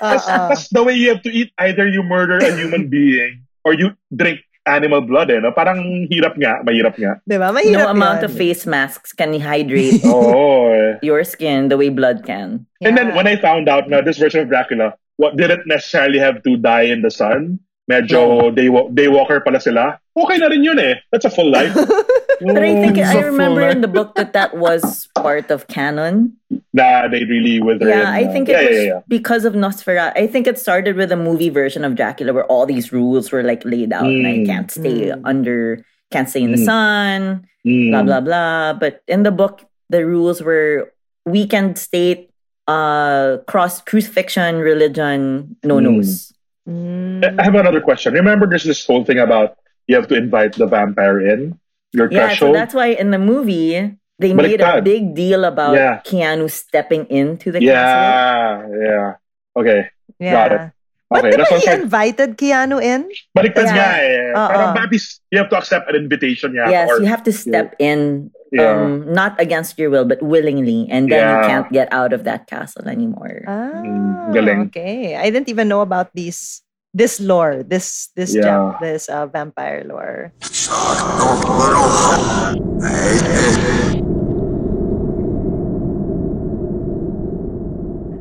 [0.00, 1.52] That's, that's the way you have to eat.
[1.56, 5.30] Either you murder a human being or you drink animal blood.
[5.30, 5.50] Eh, no?
[5.54, 7.22] Parang hirap nga, mahirap nga.
[7.24, 7.48] Diba?
[7.50, 8.26] No Mahirap amount yun.
[8.26, 10.98] of face masks can hydrate eh.
[11.02, 12.66] your skin the way blood can.
[12.82, 13.16] And then Yeah.
[13.16, 16.90] when I found out na this version of Dracula, what didn't necessarily have to die
[16.90, 17.58] in the sun.
[17.86, 19.94] Medyo day daywalker pala sila.
[20.18, 20.98] Okay na rin yun eh.
[21.14, 21.70] That's a full life.
[22.40, 25.66] But I think It's I a remember in the book that that was part of
[25.68, 26.36] canon.
[26.72, 27.88] na they really wither.
[27.88, 29.00] Yeah, in, I uh, think it yeah, was yeah, yeah.
[29.08, 30.12] because of Nosferatu.
[30.16, 33.42] I think it started with a movie version of Dracula where all these rules were
[33.42, 34.04] like laid out.
[34.06, 34.46] Like Mm.
[34.46, 35.22] can't stay Mm.
[35.24, 35.80] under,
[36.12, 36.68] can't stay in the Mm.
[36.68, 37.20] sun,
[37.66, 37.90] Mm.
[37.90, 38.72] blah blah blah.
[38.76, 40.92] But in the book, the rules were
[41.24, 42.30] weekend state,
[42.68, 46.32] uh, cross crucifixion, religion, no nos.
[46.68, 47.22] Mm.
[47.38, 48.12] I have another question.
[48.14, 51.58] Remember, there's this whole thing about you have to invite the vampire in
[51.96, 56.00] your Yeah, so that's why in the movie they made a big deal about Yeah.
[56.04, 57.72] Keanu stepping into the castle.
[57.72, 58.48] yeah,
[58.84, 59.08] yeah.
[59.56, 59.80] Okay,
[60.20, 60.32] yeah.
[60.36, 60.62] got it.
[61.06, 63.06] But Okay, diba that's he also invited Keanu in?
[63.30, 63.76] baliktad Yeah.
[63.78, 64.30] nga eh.
[64.34, 66.66] Parang babis, you have to accept an invitation yeah.
[66.68, 68.74] Yes, or, you have to step in yeah.
[68.74, 72.50] um not against your will but willingly and then you can't get out of that
[72.50, 75.14] castle anymore Ah, Mm, okay.
[75.14, 76.65] I didn't even know about these
[76.96, 78.42] this lore, this this Yeah.
[78.42, 80.32] gem, this uh, vampire lore.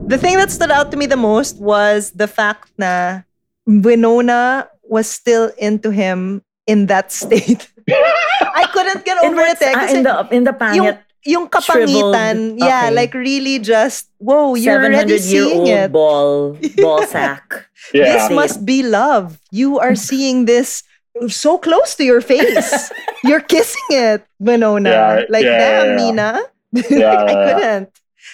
[0.07, 3.25] The thing that stood out to me the most was the fact that
[3.65, 7.71] Winona was still into him in that state.
[7.89, 9.57] I couldn't get in, over it.
[9.57, 12.95] what's- Eh, ah, in the in the pangit yung kapangitan, shriveled- yeah, okay.
[12.95, 15.91] like really just, whoa, you're seven already hundred year seeing old it.
[15.91, 17.65] ball ball sack.
[17.93, 18.05] yeah.
[18.13, 19.39] This must be love.
[19.51, 20.83] You are seeing this
[21.27, 22.91] so close to your face.
[23.23, 24.89] You're kissing it, Winona.
[24.89, 25.95] Yeah, like, yeah, damn, yeah.
[25.95, 26.29] Mina.
[26.91, 27.53] Yeah, I yeah.
[27.53, 27.89] couldn't.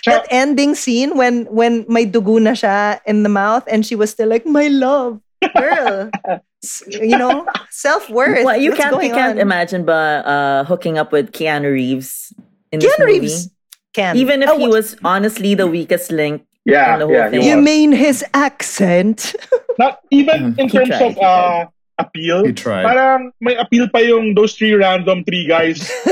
[0.10, 4.10] That ending scene when when may dugo na siya in the mouth and she was
[4.10, 5.21] still like, my love,
[5.54, 6.10] girl.
[6.89, 8.45] You know, self-worth.
[8.45, 9.45] Well, you What's can't you can't on?
[9.45, 12.34] imagine but uh hooking up with Keanu Reeves
[12.71, 13.19] in this Keanu movie.
[13.19, 13.49] Reeves
[13.93, 14.15] can.
[14.17, 17.29] Even if Oh, he was honestly the weakest link yeah, and the whole yeah.
[17.29, 17.41] thing.
[17.43, 19.36] You mean his accent?
[19.79, 21.65] Not even in He terms tried, of uh,
[21.97, 22.45] appeal.
[22.45, 22.84] He tried.
[22.86, 25.79] Parang may appeal pa yung those three random three guys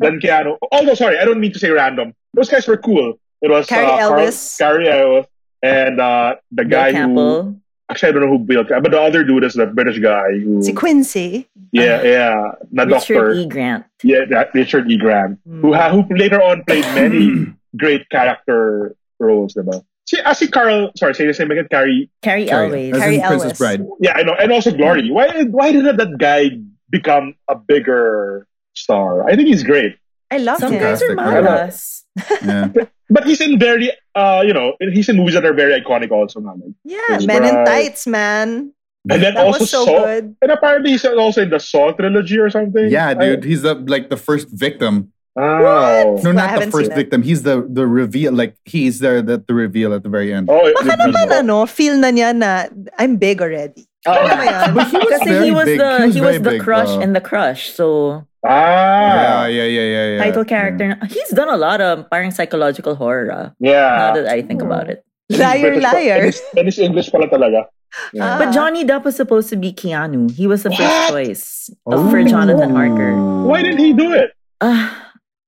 [0.00, 0.56] than Keanu.
[0.72, 2.14] Although, sorry, I don't mean to say random.
[2.34, 3.18] Those guys were cool.
[3.42, 4.56] It was Cary uh, Carl- Elwes.
[4.56, 5.26] Cary Elwes,
[5.62, 7.60] and uh, the Bill guy who Campbell.
[7.96, 10.36] Actually I don't know who Bill, Campbell, but the other dude is the British guy
[10.36, 11.48] who si Quincy.
[11.72, 13.46] yeah uh, yeah the Richard doctor E.
[13.48, 13.84] Grant.
[14.04, 15.60] yeah that Richard E Grant hmm.
[15.62, 19.80] who ha- who later on played many great character roles, diba?
[20.04, 22.08] Si, ah, si Carl, sorry, say the same again, Cary.
[22.22, 23.82] Cary Cary, as Cary in Princess Bride.
[23.98, 25.08] Yeah, I know, and also Glory.
[25.08, 25.14] Hmm.
[25.14, 29.26] Why why did that guy become a bigger star.
[29.26, 29.96] I think he's great.
[30.30, 30.80] I love Some him.
[30.82, 31.44] guys are Fantastic.
[31.44, 31.95] malas.
[32.42, 32.68] Yeah.
[33.08, 36.40] But he's in very, uh, you know, he's in movies that are very iconic also.
[36.40, 36.58] man.
[36.58, 38.72] Like, Yeah, Chris Men in Tights, man.
[39.08, 40.04] And then That also was so Saw.
[40.04, 40.34] good.
[40.42, 42.90] And apparently he's also in the Saw trilogy or something.
[42.90, 43.44] yeah, I- dude.
[43.46, 45.12] He's the like the first victim.
[45.38, 46.18] Oh.
[46.18, 46.98] No, Well, not the first seen it.
[46.98, 47.22] victim.
[47.22, 48.32] He's the the reveal.
[48.34, 50.48] Like he's there at the reveal at the very end.
[50.50, 52.66] Oh, Baka naman ano, feel na niya na
[52.98, 53.86] I'm big already.
[54.02, 54.74] Ano ba yan?
[54.74, 55.78] But he was Kasi very he was big.
[55.78, 57.70] the He was he was the big, crush uh, in the crush.
[57.70, 59.46] So Ah.
[59.46, 60.18] Yeah, yeah, yeah, yeah, yeah.
[60.22, 60.94] title character.
[60.94, 63.28] na- He's done a lot of parang psychological horror.
[63.32, 63.96] ah, Yeah.
[63.98, 65.02] now that I think about it.
[65.30, 66.18] Liar, British pa- liar.
[66.54, 67.66] And it's, English pala talaga.
[68.14, 68.22] Yeah.
[68.22, 68.38] Ah.
[68.38, 70.30] But Johnny Depp was supposed to be Keanu.
[70.30, 71.46] He was the first choice
[71.86, 73.14] of- for Jonathan Harker.
[73.46, 74.30] Why didn't he do it?
[74.62, 74.90] Uh,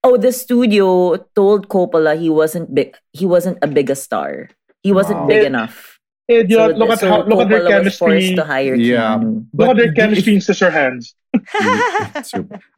[0.02, 2.96] oh, the studio told Coppola he wasn't big.
[3.14, 4.50] He wasn't a big a star.
[4.82, 5.30] He wasn't Wow.
[5.30, 5.97] big Eh, enough.
[6.30, 8.34] Eh, you know, so look at so how look at their Coppola was chemistry.
[8.34, 9.16] to hire Yeah.
[9.18, 9.46] Keanu.
[9.54, 11.14] Look at their But chemistry in Sister Hands.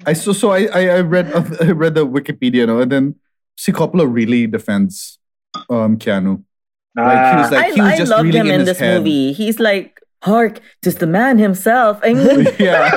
[0.07, 3.15] I so so I I, I read I read the Wikipedia, no, and then
[3.57, 5.19] si Coppola really defends
[5.69, 6.43] um Keanu.
[6.97, 7.55] Like he was Ah.
[7.55, 8.99] like I, he was I just loved reeling him in in this head.
[8.99, 9.33] movie.
[9.33, 12.01] He's like, Hark, just the man himself.
[12.03, 12.91] I mean, yeah.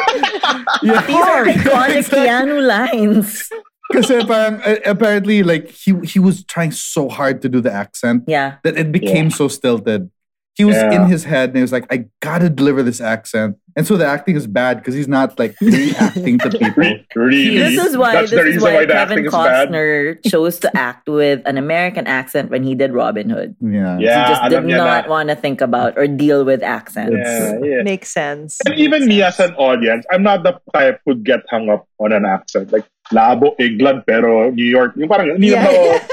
[0.81, 1.01] yeah.
[1.05, 3.49] these are iconic Keanu lines.
[3.91, 8.57] Because uh, apparently like he he was trying so hard to do the accent Yeah.
[8.63, 10.09] that it became so stilted.
[10.55, 10.93] He was Yeah.
[11.01, 13.57] in his head and he was like, I gotta deliver this accent.
[13.75, 16.93] And so the acting is bad because he's not like reacting to people.
[17.17, 17.57] Really?
[17.57, 19.69] This is why That's this is why, why Kevin acting bad.
[19.73, 23.55] Costner chose to act with an American accent when he did Robin Hood.
[23.65, 23.97] Yeah.
[23.97, 27.17] He Yeah, just did not want to think about or deal with accents.
[27.17, 27.81] Yeah, yeah.
[27.81, 28.59] Makes sense.
[28.69, 32.13] And even me as an audience, I'm not the type who'd get hung up on
[32.13, 32.71] an accent.
[32.71, 34.93] Like, labo, England, pero New York.
[34.97, 35.65] Yung parang, hindi Yeah.
[35.65, 35.97] ako-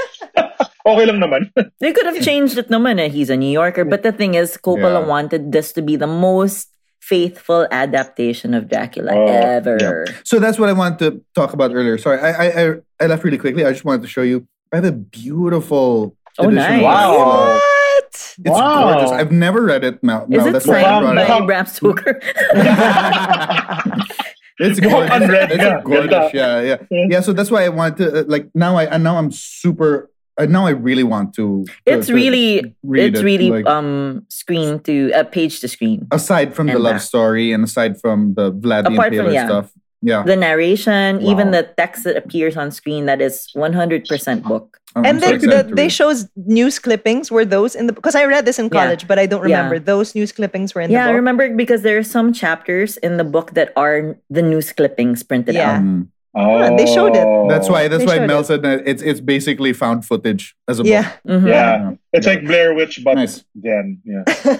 [0.85, 1.51] okay lang naman.
[1.79, 3.09] They could have changed it naman eh.
[3.09, 3.85] He's a New Yorker.
[3.85, 5.07] But the thing is, Coppola Yeah.
[5.07, 6.69] wanted this to be the most
[7.01, 10.05] faithful adaptation of Dracula Oh, ever.
[10.23, 11.97] So that's what I wanted to talk about earlier.
[11.97, 12.65] Sorry, I I I,
[13.01, 13.65] I left really quickly.
[13.65, 14.45] I just wanted to show you.
[14.71, 16.55] I have a beautiful Oh, edition.
[16.55, 16.79] nice.
[16.79, 17.59] of Dracula.
[17.59, 18.13] What?
[18.39, 18.93] It's Wow.
[18.93, 19.11] gorgeous.
[19.11, 19.99] I've never read it.
[20.05, 20.23] Mel.
[20.29, 21.45] Is Mel, it that's why signed brought it by.
[21.45, 22.15] Bram Stoker?
[24.61, 25.15] It's Mukhang gorgeous.
[25.25, 25.81] unread It's ka.
[25.81, 26.09] gorgeous.
[26.13, 26.29] Ganda.
[26.37, 27.05] Yeah, yeah, Yeah.
[27.17, 27.21] yeah.
[27.25, 28.77] So that's why I wanted to uh, like now.
[28.77, 30.10] I and now I'm super.
[30.39, 31.65] Uh, now I really want to.
[31.65, 35.67] to- it's to really, read it's it, really like- um screen to uh, page to
[35.67, 36.07] screen.
[36.11, 37.01] aside from the love back.
[37.01, 39.45] story and aside from the Vlad the Apart from- Impaler yeah.
[39.47, 39.71] stuff.
[40.03, 40.23] Yeah.
[40.23, 44.79] The narration, even the text that appears on screen, that is 100% book.
[44.95, 45.91] Oh, and so then the, they read.
[45.93, 47.29] shows news clippings.
[47.29, 48.81] Were those in the because I read this in Yeah.
[48.81, 49.57] college, but I don't Yeah.
[49.61, 51.15] remember those news clippings were in yeah, I the book.
[51.21, 55.53] remember because there are some chapters in the book that are the news clippings printed
[55.55, 55.77] Yeah.
[55.77, 55.81] out.
[55.83, 56.07] Mm.
[56.33, 56.77] Oh.
[56.77, 57.27] they showed it.
[57.49, 57.87] That's why.
[57.89, 58.45] That's They why Mel it.
[58.45, 61.41] said that it's it's basically found footage as a Yeah, book.
[61.43, 61.47] Mhm.
[61.49, 61.91] Yeah.
[62.13, 63.43] It's like Blair Witch, but Nice.
[63.57, 64.23] again, yeah.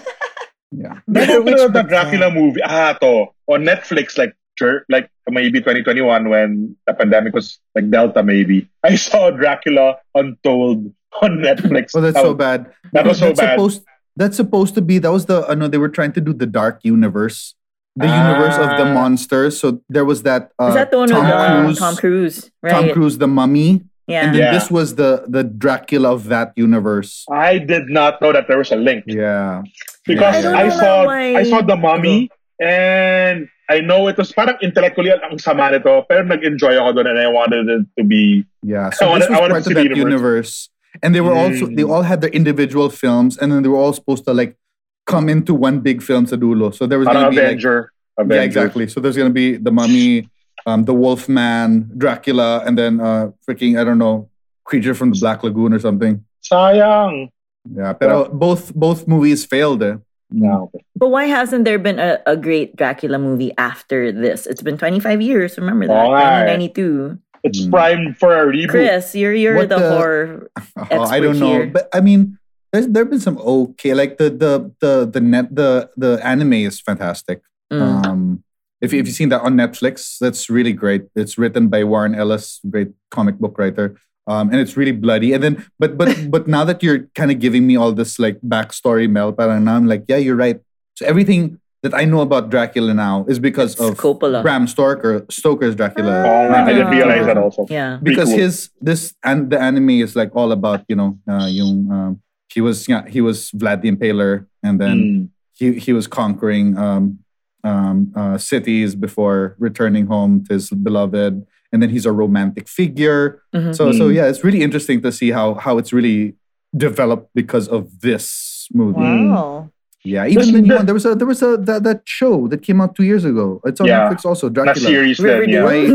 [0.71, 0.99] Yeah.
[1.07, 2.61] Blair Witch, Witch, the but Dracula movie.
[2.63, 3.27] Ah, to.
[3.47, 8.69] On Netflix, like, sure, like maybe 2021 when the pandemic was like Delta, maybe.
[8.83, 11.91] I saw Dracula Untold on Netflix.
[11.95, 12.71] Oh, that's so bad.
[12.93, 13.55] That was so that's bad.
[13.59, 13.83] Supposed,
[14.15, 14.97] that's supposed to be.
[14.99, 15.45] That was the.
[15.47, 17.55] I know they were trying to do the dark universe,
[17.95, 18.93] the universe of the Ah.
[18.93, 19.59] monsters.
[19.59, 20.51] So there was that.
[20.59, 21.79] Uh, Is that the one Tom with uh, Cruise?
[21.79, 22.37] Tom Cruise?
[22.63, 22.71] Right.
[22.71, 24.23] Tom Cruise, the Mummy, Yeah.
[24.25, 24.51] and then Yeah.
[24.55, 27.25] this was the the Dracula of that universe.
[27.31, 29.03] I did not know that there was a link.
[29.07, 29.63] Yeah.
[30.07, 34.57] Because I I, saw why- I saw the mummy and I know it was parang
[34.61, 38.89] intellectually ang sama nito pero nag-enjoy ako doon and I wanted it to be Yeah.
[38.89, 40.69] I So wanna- this was I wanna part see of that universe.
[41.03, 41.91] And they were also they Mm.
[41.93, 44.57] all had their individual films, and then they were all supposed to like
[45.05, 46.73] come into one big film sa dulo.
[46.73, 47.91] So there was parang gonna be like Avenger.
[48.29, 48.87] Yeah, exactly.
[48.87, 50.29] So there's gonna be the Mummy,
[50.65, 54.29] um, the Wolfman, Dracula, and then uh, freaking I don't know,
[54.63, 56.23] creature from the Black Lagoon or something.
[56.45, 57.29] Sayang.
[57.69, 59.81] Yeah, pero both both movies failed.
[59.83, 59.97] Eh.
[60.33, 60.65] Yeah.
[60.95, 64.47] But why hasn't there been a, a great Dracula movie after this?
[64.47, 65.57] It's been 25 years.
[65.57, 66.05] Remember that?
[66.07, 66.57] Oo nga eh.
[66.57, 67.19] 1992.
[67.43, 67.69] It's Mm.
[67.73, 68.69] primed for a reboot.
[68.69, 70.49] Chris, you're you're the, the- horror.
[70.93, 71.73] Oh, I don't know, here.
[71.73, 72.37] but I mean,
[72.71, 76.79] there's there've been some okay, like the the the the net the the anime is
[76.79, 77.41] fantastic.
[77.71, 78.05] Mm.
[78.05, 78.43] Um,
[78.81, 81.05] if you- if you've seen that on Netflix, that's really great.
[81.15, 83.95] It's written by Warren Ellis, great comic book writer.
[84.27, 85.33] Um, and it's really bloody.
[85.33, 88.39] And then, but but but now that you're kind of giving me all this like
[88.41, 90.59] backstory, Mel, parang now I'm like, yeah, you're right.
[90.95, 94.43] So everything that I know about Dracula now is because It's of Coppola.
[94.43, 96.23] Bram Stoker, Stoker's Dracula.
[96.25, 97.65] Oh, I didn't realize that also.
[97.69, 97.97] Yeah.
[98.01, 98.37] because cool.
[98.37, 102.21] his this and the anime is like all about you know uh, yung um,
[102.53, 105.29] he was yeah, he was Vlad the Impaler and then Mm.
[105.57, 107.19] he he was conquering um,
[107.63, 113.23] um, uh, cities before returning home to his beloved and then he's a romantic figure
[113.55, 113.71] Mhm.
[113.77, 114.15] so so Mm.
[114.17, 116.35] yeah it's really interesting to see how how it's really
[116.75, 118.25] developed because of this
[118.73, 119.69] movie wow.
[120.03, 120.85] Yeah, even the new one.
[120.89, 123.61] There was a there was a that, that show that came out two years ago.
[123.69, 124.09] It's on Yeah.
[124.09, 124.49] Netflix also.
[124.49, 124.87] Na Dracula.
[124.89, 125.61] series then, yeah.
[125.61, 125.93] Why-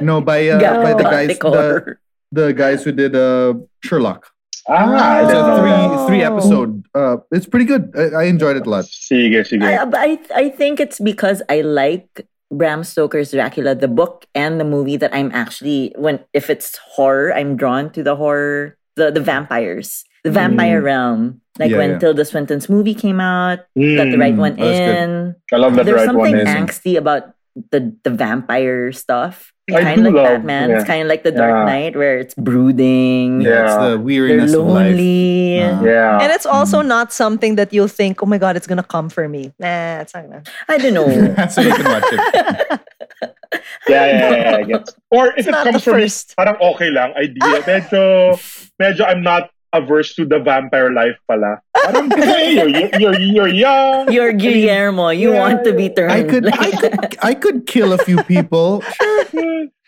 [0.08, 1.96] No, by uh, by the guys the,
[2.32, 4.28] the guys who did uh, Sherlock.
[4.68, 6.06] Ah, It's a I three don't know.
[6.06, 6.84] three episode.
[6.94, 7.90] Uh, it's pretty good.
[7.96, 8.84] I, I enjoyed it a lot.
[8.86, 9.64] See Sige, sige.
[9.66, 14.60] I, but I, I think it's because I like Bram Stoker's Dracula, the book and
[14.60, 19.10] the movie that I'm actually when if it's horror, I'm drawn to the horror, the
[19.10, 21.40] the vampires, the vampire realm.
[21.58, 21.98] Like Yeah, when yeah.
[21.98, 24.96] Tilda Swinton's movie came out, got the right Mm, one that's good.
[24.96, 25.34] in.
[25.52, 27.34] I love that the There's right one something angsty about
[27.70, 29.52] the the vampire stuff.
[29.70, 30.70] I Kind of like love- Batman.
[30.70, 30.76] yeah.
[30.76, 33.42] It's kind of like the Dark Knight where it's brooding.
[33.42, 33.62] Yeah.
[33.64, 34.90] It's the They're weariness of life.
[34.90, 35.62] lonely.
[35.62, 36.18] Uh, Yeah.
[36.18, 39.28] And it's also not something that you'll think, oh my God, it's gonna come for
[39.28, 39.52] me.
[39.62, 40.42] Nah, it's not gonna.
[40.68, 41.06] I don't know.
[41.46, 42.80] so you can watch it.
[43.88, 44.88] Yeah, yeah, yeah, I get.
[45.10, 46.34] Or if It's it comes the from me, first.
[46.38, 47.60] parang okay lang, idea.
[47.68, 48.02] Medyo,
[48.80, 51.60] medyo I'm not averse to the vampire life pala.
[51.74, 54.12] Parang, hey, you're, you're, you're young.
[54.12, 55.08] You're Guillermo.
[55.10, 55.40] You Yeah.
[55.40, 56.12] want to be turned.
[56.12, 58.82] I could I could I could kill a few people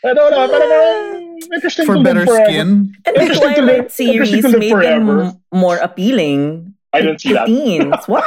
[0.04, 2.44] I don't know, parang, parang interesting for to better forever.
[2.44, 2.92] skin.
[3.06, 5.20] And the Interesting to live- Twilight series interesting to live made them forever.
[5.32, 7.46] m- more appealing I didn't see that.
[7.46, 7.94] teens.
[8.06, 8.24] What?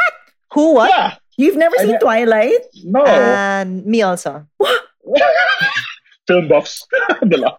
[0.54, 0.74] Who?
[0.74, 0.90] What?
[0.90, 2.62] Yeah, You've never I seen ne- Twilight?
[2.86, 3.06] no.
[3.06, 4.48] And me also.
[6.28, 6.86] Film buffs.
[7.28, 7.58] Dala.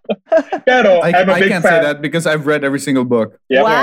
[0.66, 1.72] Pero I, I'm a I big can't fan.
[1.72, 3.38] say that because I've read every single book.
[3.48, 3.62] Yeah.
[3.62, 3.80] Wow.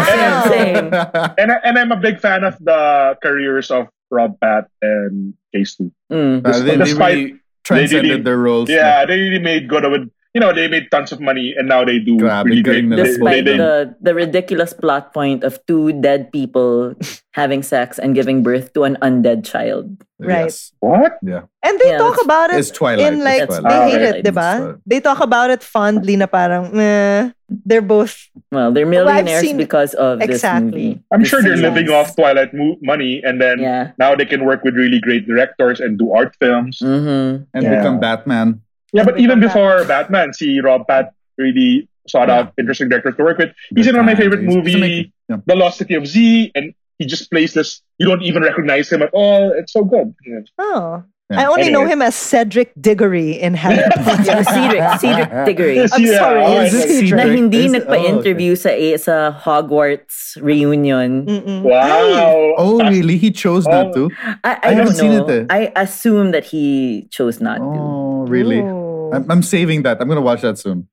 [0.53, 0.93] And,
[1.39, 5.91] and, I- and I'm a big fan of the careers of Rob Pat and Casey.
[6.11, 6.45] Mm.
[6.45, 8.69] Uh, they, they really transcended really- their roles.
[8.69, 10.09] Yeah, they really made good of it.
[10.35, 12.83] You know, they made tons of money and now they do Grabe, really great.
[12.83, 13.03] galing nila.
[13.07, 16.91] They, they, Despite the, the ridiculous plot point of two dead people
[17.31, 19.95] having sex and giving birth to an undead child.
[20.19, 20.51] Right.
[20.51, 20.71] Yes.
[20.83, 21.19] what?
[21.23, 21.47] Yeah.
[21.63, 23.13] And they Yeah, talk about it It's Twilight.
[23.15, 24.15] in like it's they hate Twilight.
[24.19, 24.51] it, diba?
[24.59, 24.75] Twilight.
[24.85, 29.55] They talk about it fondly na parang eh, they're both Well, they're Well, millionaires seen-
[29.55, 30.99] because of this Exactly.
[30.99, 31.03] movie.
[31.15, 31.63] I'm This sure they're series.
[31.79, 33.91] living off Twilight mo- money and then Yeah.
[33.99, 36.79] now they can work with really great directors and do art films.
[36.83, 37.47] Mm-hmm.
[37.55, 37.79] And Yeah.
[37.79, 38.59] become Batman.
[38.95, 39.87] Yeah, but even before Batman.
[40.31, 43.51] Batman, see Rob Pat really sought out interesting directors to work with.
[43.75, 45.11] He's in one of my favorite He's- he's movie.
[45.27, 45.37] Yeah.
[45.45, 47.81] The Lost City of Z, and he just plays this.
[47.99, 49.51] You don't even recognize him at all.
[49.51, 50.13] It's so good.
[50.25, 50.39] Yeah.
[50.59, 51.03] oh.
[51.31, 51.41] Yeah.
[51.41, 54.45] I only know him as Cedric Diggory in Harry Potter.
[54.45, 55.81] Cedric, Cedric Diggory.
[55.89, 57.09] I'm yeah, sorry, oh, is I this see.
[57.09, 57.33] na Cedric?
[57.33, 58.69] hindi Is- nagpa-interview sa,
[59.01, 61.25] sa Hogwarts reunion.
[61.25, 61.61] Mm-mm.
[61.65, 62.53] Wow.
[62.61, 63.17] Oh, really?
[63.17, 64.05] He chose not Oh.
[64.09, 64.15] to?
[64.21, 65.25] I, I, I haven't don't seen know.
[65.27, 65.71] it, eh.
[65.73, 67.63] I assume that he chose not to.
[67.73, 68.59] Oh, really?
[68.61, 68.84] Ooh.
[69.15, 70.01] I'm, I'm saving that.
[70.01, 70.87] I'm going to watch that soon.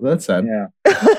[0.00, 0.46] That's sad.
[0.46, 0.68] Yeah.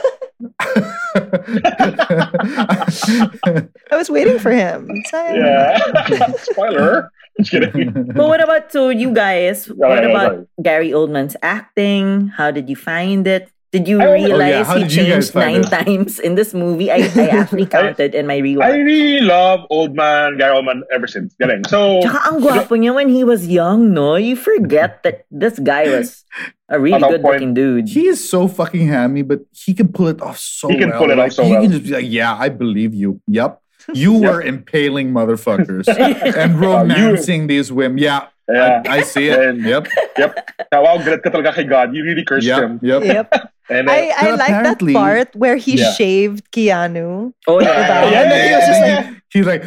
[3.92, 4.90] I was waiting for him.
[5.12, 5.38] Sayang.
[5.38, 6.32] Yeah.
[6.38, 7.12] Spoiler.
[7.42, 7.74] Just.
[7.74, 9.70] But what about so you guys?
[9.70, 10.48] What yeah, about sorry.
[10.64, 12.30] Gary Oldman's acting?
[12.30, 13.52] How did you find it?
[13.72, 14.74] Did you Oh, realize yeah.
[14.76, 15.70] He did you guys changed nine it?
[15.70, 16.88] times in this movie?
[16.90, 21.36] I, I actually counted in my I really love Old Man, Gary Oldman ever since.
[21.36, 21.68] Galing.
[21.68, 24.16] So, Tsaka ang gwapo niya when he was young, no?
[24.16, 26.24] You forget that this guy was
[26.70, 27.90] a really At that good looking dude.
[27.90, 31.00] he is so fucking hammy, but he can pull it off so He can well.
[31.04, 31.62] pull it off Like, so he well.
[31.68, 33.20] can just be like, yeah, I believe you.
[33.28, 33.62] Yep.
[33.94, 37.98] You were impaling motherfuckers and oh, romancing these women.
[38.00, 38.82] Yeah, yeah.
[38.88, 39.40] I, I see it.
[39.40, 39.88] And- Yep.
[40.18, 40.32] Yep.
[40.72, 41.94] Tawag galit ka talaga kay God.
[41.96, 42.60] You really cursed Yep.
[42.64, 42.80] him.
[42.82, 43.04] Yep.
[43.04, 43.28] Yep.
[43.70, 45.92] And uh, I, I like that part where he Yeah.
[45.92, 47.34] shaved Keanu.
[47.52, 47.68] Oh, Diba?
[47.68, 48.08] yeah.
[48.08, 49.04] Yeah, yeah, he was just like,
[49.36, 49.64] He's like,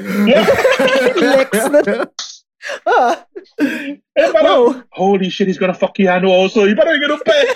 [1.21, 2.11] licks the-
[2.87, 3.25] ah,
[3.61, 6.65] and parang, holy shit, he's gonna fuck Keanu also.
[6.65, 7.53] He parang ganun pa eh.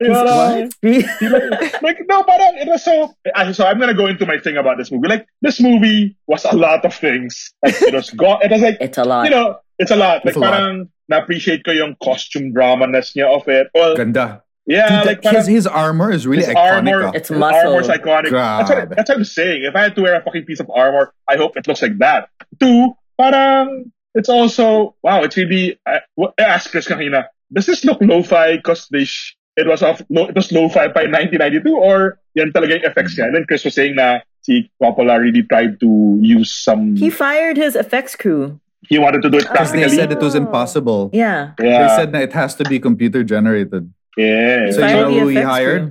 [0.00, 3.14] You know, like, like, no, parang it was so.
[3.34, 5.08] I- So I'm gonna go into my thing about this movie.
[5.08, 7.50] Like this movie was a lot of things.
[7.62, 8.38] Like it was go.
[8.42, 9.24] It was like it's a lot.
[9.26, 10.24] you know, it's a lot.
[10.24, 10.52] Like It's a lot.
[10.52, 13.68] parang na-appreciate ko yung costume drama-ness niya of it.
[13.74, 14.42] Well, Ganda.
[14.66, 16.72] yeah, Dude, like that- his, his armor is really his iconic.
[16.72, 17.12] armor, ah.
[17.14, 17.68] It's his muscle.
[17.72, 18.30] armor's iconic.
[18.30, 19.64] That's what, that's what I'm saying.
[19.64, 21.98] If I had to wear a fucking piece of armor, I hope it looks like
[21.98, 22.28] that.
[22.60, 25.22] Two, parang it's also wow.
[25.22, 25.78] It's really.
[25.86, 29.82] I, what- I asked Chris kanina, does this look lo-fi because they sh- it was
[29.82, 33.26] off lo, it was lo-fi by 1992 or yan talaga yung effects niya?
[33.26, 36.96] And then Chris was saying na si Coppola really tried to use some.
[36.96, 38.60] He fired his effects crew.
[38.88, 41.10] He wanted to do it Because they said it was impossible.
[41.12, 41.52] Yeah.
[41.58, 43.92] They said that it has to be computer generated.
[44.16, 44.70] yeah.
[44.72, 45.82] So you know who he hired?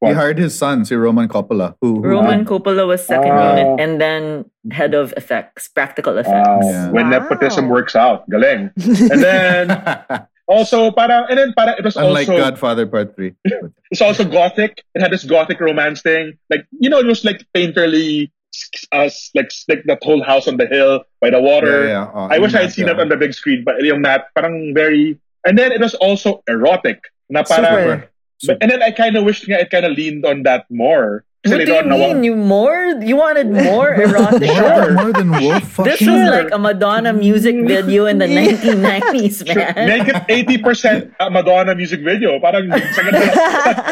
[0.00, 0.08] crew.
[0.08, 3.50] He hired his son, si Roman Coppola, who, who Roman Coppola was second Oh.
[3.52, 6.48] unit and then head of effects, practical effects.
[6.48, 6.60] Wow.
[6.64, 6.88] Yeah.
[6.90, 7.18] When Wow.
[7.20, 8.70] nepotism works out, galing.
[9.12, 9.66] And then
[10.48, 13.34] also para and then para it was Unlike also Godfather Part 3.
[13.92, 14.82] it's also gothic.
[14.96, 16.38] It had this gothic romance thing.
[16.48, 18.32] Like you know, it was like painterly
[18.92, 21.84] us like like that whole house on the hill by the water.
[21.84, 22.10] Yeah, yeah.
[22.12, 22.74] Oh, I wish I had yeah.
[22.74, 25.94] seen it on the big screen, but yung map parang very and then it was
[25.94, 27.00] also erotic.
[27.30, 28.10] Na parang, Super.
[28.46, 31.24] but, and then I kind of wished nga it kind of leaned on that more.
[31.40, 32.20] Kasi What do you on, nawa- mean?
[32.24, 33.00] You more?
[33.00, 34.44] You wanted more erotic?
[34.52, 36.12] More than, more than wolf This fucking.
[36.12, 39.88] was like a Madonna music video in the 1990s, man.
[39.88, 40.20] Make it
[40.60, 42.36] 80% a Madonna music video.
[42.44, 43.24] Parang sagad na,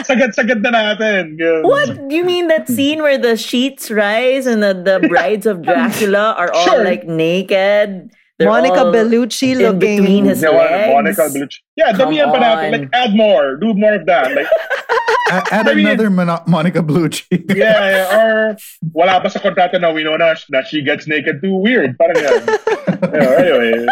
[0.08, 1.40] sagad, sagad na natin.
[1.40, 1.64] Yun.
[1.64, 1.88] What?
[2.12, 6.52] You mean that scene where the sheets rise and the, the brides of Dracula are
[6.52, 6.84] all Sure.
[6.84, 8.12] like naked?
[8.38, 9.98] They're Monica all Bellucci in looking.
[10.02, 10.94] between his Yeah, legs.
[10.94, 11.58] Monica Bellucci.
[11.74, 12.70] Yeah, Come damihan pa natin.
[12.70, 13.56] Like, add more.
[13.58, 14.30] Do more of that.
[14.30, 14.46] Like,
[15.34, 17.26] A- add I mean- another Mono- Monica Bellucci.
[17.50, 18.56] yeah, yeah, or
[18.94, 21.98] wala pa sa kontrata na Winona na that she gets naked too weird.
[21.98, 22.42] Parang yan.
[23.12, 23.86] yeah, anyway.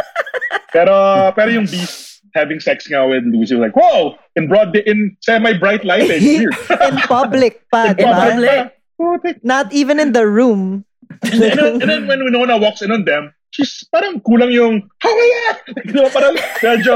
[0.72, 0.94] Pero,
[1.34, 4.14] pero yung beast having sex nga with Lucy, like, whoa!
[4.36, 6.22] In broad, day, in semi-bright lighting.
[6.22, 6.54] Eh, weird.
[6.86, 8.14] in public pa, In diba?
[8.14, 8.60] public.
[8.96, 9.36] Putik.
[9.44, 10.84] Not even in the room.
[11.26, 15.08] And then, and then when Winona walks in on them, she's parang kulang yung, how
[15.08, 15.48] are you?
[15.88, 16.94] Di ba, parang medyo,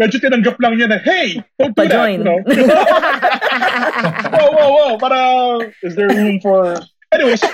[0.00, 2.08] medyo tinanggap lang niya na, hey, don't do that.
[2.16, 2.40] You know?
[4.32, 4.90] whoa, whoa, whoa.
[4.98, 6.80] Parang, is there room for...
[7.12, 7.44] Anyway, so,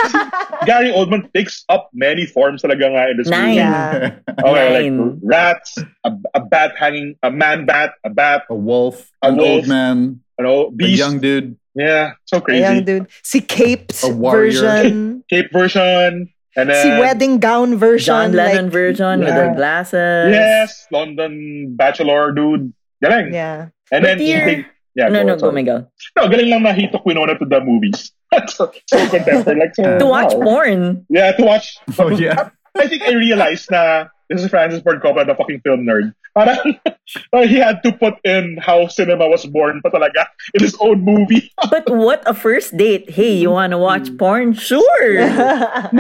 [0.71, 3.43] Gary Oldman takes up many forms talaga nga in this Nine.
[3.43, 3.57] movie.
[3.59, 4.15] Yeah.
[4.39, 5.19] Okay, like Nine.
[5.27, 5.75] rats,
[6.07, 9.49] a, a bat hanging, a man bat, a bat, A wolf, A an wolf.
[9.51, 11.03] old man, you know, a beast.
[11.03, 11.59] young dude.
[11.75, 12.63] yeah, so A crazy.
[12.63, 13.07] young dude.
[13.27, 15.25] Si Capes A version.
[15.27, 16.31] Cape version.
[16.59, 18.07] And then, si wedding gown version.
[18.11, 19.49] John Lennon like, version with Yeah.
[19.49, 20.35] the glasses.
[20.35, 22.75] Yes, London Bachelor dude.
[22.99, 23.31] Galing.
[23.33, 23.71] Yeah.
[23.95, 24.67] And But then, dear- take-
[24.99, 25.53] yeah, no, no, go.
[25.55, 25.87] Miguel.
[26.19, 28.11] No, galing lang na he took Winona to the movies.
[28.51, 29.61] so, so contemporary.
[29.61, 30.43] Like, so, To watch wow.
[30.43, 31.07] porn.
[31.09, 31.79] Yeah, to watch.
[31.99, 32.51] Oh, yeah.
[32.77, 36.15] I think I realized na this is Francis Ford Coppola, the fucking film nerd.
[36.35, 36.79] Parang,
[37.33, 41.01] parang he had to put in how cinema was born pa talaga in his own
[41.01, 41.51] movie.
[41.73, 43.09] But what a first date.
[43.11, 44.53] Hey, you want to watch porn?
[44.53, 44.85] Sure.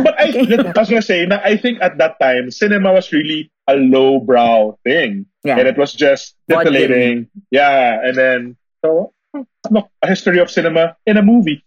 [0.04, 0.28] But I,
[0.76, 4.78] I was gonna say, na I think at that time, cinema was really a lowbrow
[4.84, 5.26] thing.
[5.44, 5.58] Yeah.
[5.58, 7.28] And it was just titillating.
[7.50, 11.64] Yeah, and then, so, hmm, look, a history of cinema in a movie.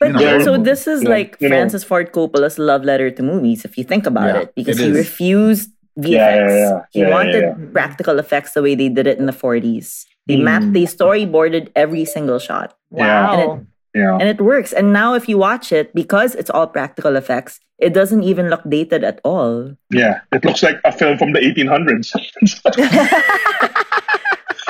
[0.00, 1.54] But You know, so this is yeah, like you know.
[1.56, 4.84] Francis Ford Coppola's love letter to movies, if you think about Yeah, it, because it
[4.84, 4.96] he is.
[4.96, 6.10] refused VFX.
[6.10, 6.80] Yeah, yeah, yeah.
[6.90, 7.54] He Yeah, yeah, wanted yeah.
[7.72, 10.06] practical effects the way they did it in the 40s.
[10.26, 10.44] They Mm.
[10.44, 13.26] mapped, they storyboarded every single shot, Yeah.
[13.36, 13.60] Wow.
[13.94, 14.16] Yeah.
[14.16, 14.72] and it works.
[14.72, 18.62] And now, if you watch it, because it's all practical effects, it doesn't even look
[18.66, 19.76] dated at all.
[19.90, 22.08] Yeah, it looks like a film from the 1800s.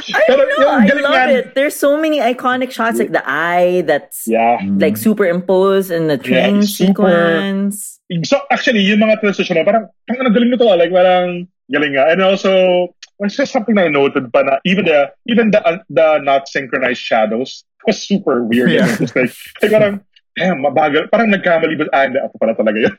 [0.09, 1.55] No, yung I love it.
[1.55, 4.59] There's so many iconic shots, like the eye that's Yeah.
[4.79, 8.01] like superimposed in the train super- sequence.
[8.25, 12.13] So actually, yung mga transition na parang, ang galing nito ah, like parang galing nga.
[12.13, 16.19] And also, it's just something I noted pa na even the even the uh, the
[16.21, 18.71] not synchronized shadows was super weird.
[18.71, 18.87] Yeah.
[18.91, 19.33] It was like,
[19.63, 20.05] like parang,
[20.37, 21.11] damn, mabagal.
[21.11, 21.85] Parang nagkamali ba?
[21.93, 22.95] Ah, hindi, ako pala talaga yun.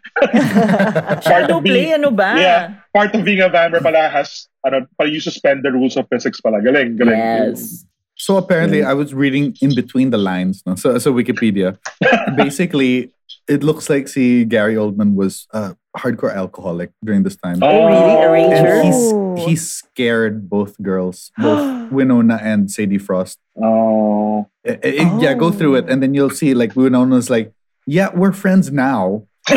[1.25, 2.33] Shadow of being- play, ano ba?
[2.37, 2.63] Yeah.
[2.93, 6.39] Part of being a vampire pala has, ano, pala you suspend the rules of physics
[6.41, 6.61] pala.
[6.61, 7.17] Galing, galing.
[7.17, 7.85] Yes.
[8.15, 10.61] So apparently, I was reading in between the lines.
[10.65, 10.75] No?
[10.75, 11.77] So, so Wikipedia.
[12.37, 13.11] Basically,
[13.49, 17.57] it looks like see Gary Oldman was a hardcore alcoholic during this time.
[17.61, 18.15] Oh, really?
[18.21, 18.53] A rager?
[18.53, 19.35] and he's Oh.
[19.49, 23.39] he scared both girls, both Winona and Sadie Frost.
[23.61, 24.47] Oh.
[24.65, 27.51] Eh, eh, eh, Yeah, go through it, and then you'll see like Winona's like,
[27.85, 29.27] "Yeah, we're friends now.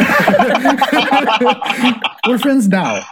[2.27, 3.03] we're friends now."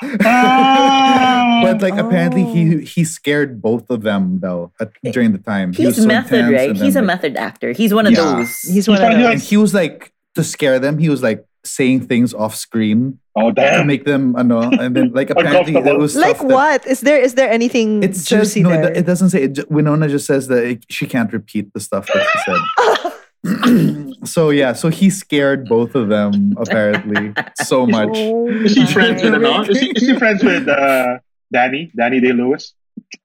[1.62, 5.73] but like apparently he he scared both of them though at, during the time.
[5.73, 6.71] He was He's so method, intense, right?
[6.71, 7.73] and He's a like- method actor.
[7.73, 8.25] He's one of Yeah.
[8.43, 8.61] those.
[8.62, 9.33] He's one of parang those.
[9.35, 10.99] and he was like to scare them.
[10.99, 15.29] He was like saying things off screen Oh, to make them, ano, and then like
[15.35, 16.87] apparently there was Like stuff that- what?
[16.87, 18.71] Is there is there anything It's just juicy no.
[18.71, 18.91] there?
[18.93, 19.43] It, it doesn't say.
[19.45, 24.15] It, Winona just says that it- she can't repeat the stuff that she said.
[24.25, 28.11] so yeah, so he scared both of them apparently so much.
[28.15, 29.62] Oh Is he my friends with ano?
[29.62, 31.19] Is he, is he friends with uh,
[31.53, 31.91] Danny?
[31.97, 32.73] Danny Day Lewis?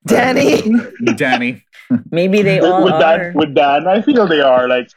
[0.06, 0.62] Danny.
[1.16, 1.64] Danny.
[2.10, 3.32] Maybe they all with are.
[3.34, 4.88] With Dan, I feel they are like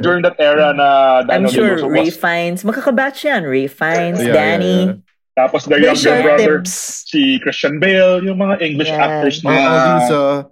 [0.00, 2.16] during that era na I'm Daniel sure Deluso Ray was.
[2.16, 3.42] Fiennes, makakabatch yan.
[3.42, 4.84] Ray Fiennes, Yeah, Danny.
[4.86, 4.94] yeah,
[5.34, 7.04] Tapos their They younger share brother, tips.
[7.10, 9.02] si Christian Bale, yung mga English Yeah.
[9.02, 9.58] actors All, na.
[9.66, 10.42] all these uh,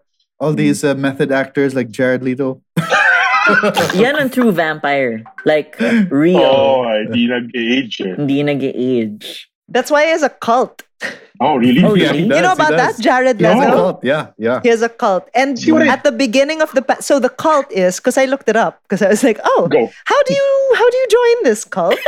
[0.42, 2.62] all these uh, method actors like Jared Leto.
[3.94, 5.22] Yan ang true vampire.
[5.46, 5.78] Like,
[6.10, 6.42] real.
[6.42, 8.00] oh, hindi nag-age.
[8.02, 8.14] eh.
[8.18, 9.46] Hindi nag-age.
[9.70, 10.82] That's why he has a cult.
[11.40, 11.84] Oh, really?
[11.84, 12.18] Oh, Yeah, really?
[12.18, 12.98] he you does, know he about that.
[13.00, 13.76] Jared He has a Leto?
[13.76, 14.60] cult, Yeah, yeah.
[14.62, 15.28] He has a cult.
[15.34, 18.16] And See what I- at the beginning of the pa- so the cult is because
[18.16, 19.90] I looked it up because I was like, oh, Go.
[20.04, 21.98] how do you how do you join this cult?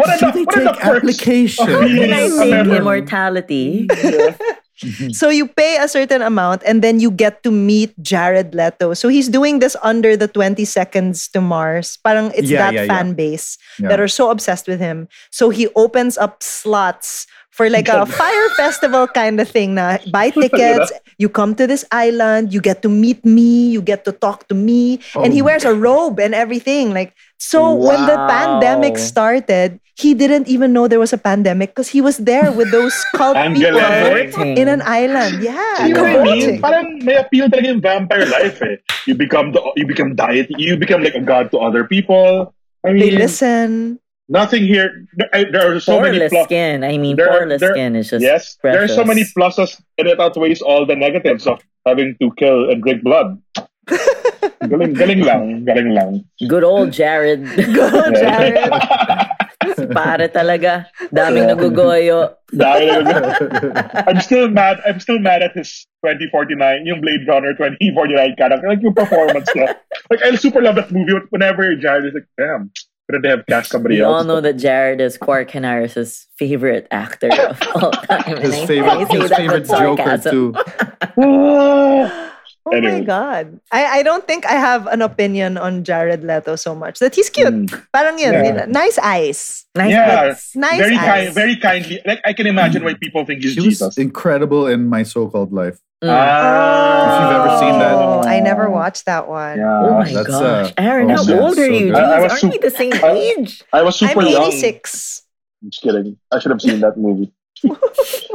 [0.00, 0.80] What are the, they what are the take perks?
[0.84, 1.68] application?
[1.70, 2.76] of being Can I a take member?
[2.76, 3.88] immortality?
[5.12, 8.94] so you pay a certain amount and then you get to meet Jared Leto.
[8.94, 11.98] So he's doing this under the 20 seconds to Mars.
[12.02, 13.12] Parang it's Yeah, that yeah, fan yeah.
[13.14, 13.88] base Yeah.
[13.88, 15.08] that are so obsessed with him.
[15.30, 20.30] So he opens up slots for like a fire festival kind of thing na buy
[20.34, 24.48] tickets, you come to this island, you get to meet me, you get to talk
[24.48, 25.46] to me, and he Oh.
[25.50, 26.94] wears a robe and everything.
[26.94, 31.88] Like so when the pandemic started, he didn't even know there was a pandemic because
[31.88, 33.76] he was there with those cult people
[34.56, 35.42] in an island.
[35.44, 35.84] Yeah.
[35.84, 36.60] You know what I mean?
[36.62, 38.76] Parang may appeal talaga yung vampire life eh.
[39.04, 42.54] You become the, you become deity, you become like a god to other people.
[42.84, 44.00] I They listen.
[44.30, 45.04] Nothing here.
[45.18, 46.46] There, there are so many plus.
[46.46, 46.86] skin.
[46.86, 50.06] I mean, There poreless there- skin is just Yes, there are so many pluses, and
[50.08, 53.42] it outweighs all the negatives of having to kill and drink blood.
[54.70, 56.24] galing, galing lang, galing lang.
[56.46, 57.44] Good old Jared.
[57.74, 58.70] Go, Jared.
[59.92, 60.86] Para talaga.
[61.12, 61.56] Daming Yeah.
[61.56, 62.18] nagugoyo.
[64.08, 64.80] I'm still mad.
[64.86, 69.76] I'm still mad at his 2049, yung Blade Runner 2049 character, like yung performance niya.
[70.10, 71.14] Like I super love that movie.
[71.30, 72.70] Whenever Jared is like, damn,
[73.10, 74.26] couldn't they have cast somebody We all else?
[74.26, 78.36] know that Jared is Quark Canaris' favorite actor of all time.
[78.38, 80.54] His I- I favorite, his favorite Joker sarcasm.
[80.54, 80.54] too.
[82.66, 83.58] Oh my God.
[83.72, 86.98] I, I don't think I have an opinion on Jared Leto so much.
[87.00, 87.48] That he's cute.
[87.48, 87.86] Mm.
[87.92, 88.32] Parang yun.
[88.34, 88.44] Yeah.
[88.64, 88.70] yun.
[88.72, 89.64] Nice eyes.
[89.74, 90.22] Nice Yeah.
[90.28, 90.54] lips.
[90.54, 91.08] Nice very eyes.
[91.08, 92.00] kind, very kindly.
[92.04, 93.98] Like I can imagine why people think he's He was Jesus.
[93.98, 95.80] incredible in my so-called life.
[96.04, 96.08] Mm.
[96.12, 97.00] Ah.
[97.00, 97.92] If you've ever seen that.
[97.96, 99.58] Oh, I never watched that one.
[99.58, 99.80] Yeah.
[99.80, 100.70] Oh my That's, gosh.
[100.70, 101.88] uh, Aaron, oh, how man, old are you?
[101.90, 101.94] good.
[101.94, 103.62] Jeez, I- I was aren't we the same I- age?
[103.72, 104.42] I was super I'm young.
[104.52, 105.22] 86.
[105.62, 106.16] I'm just kidding.
[106.30, 107.32] I should have seen that movie.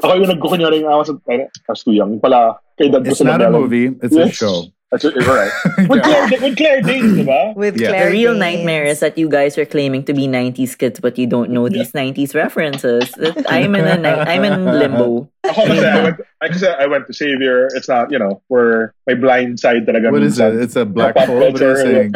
[0.03, 2.11] Ako yung nagkukunyaring I was, I was too young.
[2.17, 3.89] Yung Pala, kay dad It's not a movie.
[4.01, 4.69] It's a show.
[4.93, 5.51] That's it, you're right.
[5.89, 6.27] With Yeah.
[6.29, 7.25] Claire, with Claire Danes, di?
[7.57, 7.89] With Yeah.
[7.89, 8.39] Claire The real Danes.
[8.45, 11.67] nightmare is that you guys are claiming to be 90s kids, but you don't know
[11.67, 13.09] these 90s references.
[13.49, 15.27] I'm in a ni- I'm in limbo.
[15.43, 17.67] Ako kasi I went, I, kasi I went to Xavier.
[17.73, 20.13] It's not, you know, for my blind side talaga.
[20.13, 20.53] What is minsan.
[20.61, 20.69] it?
[20.69, 21.49] It's a black hole.
[21.49, 22.11] What are you saying?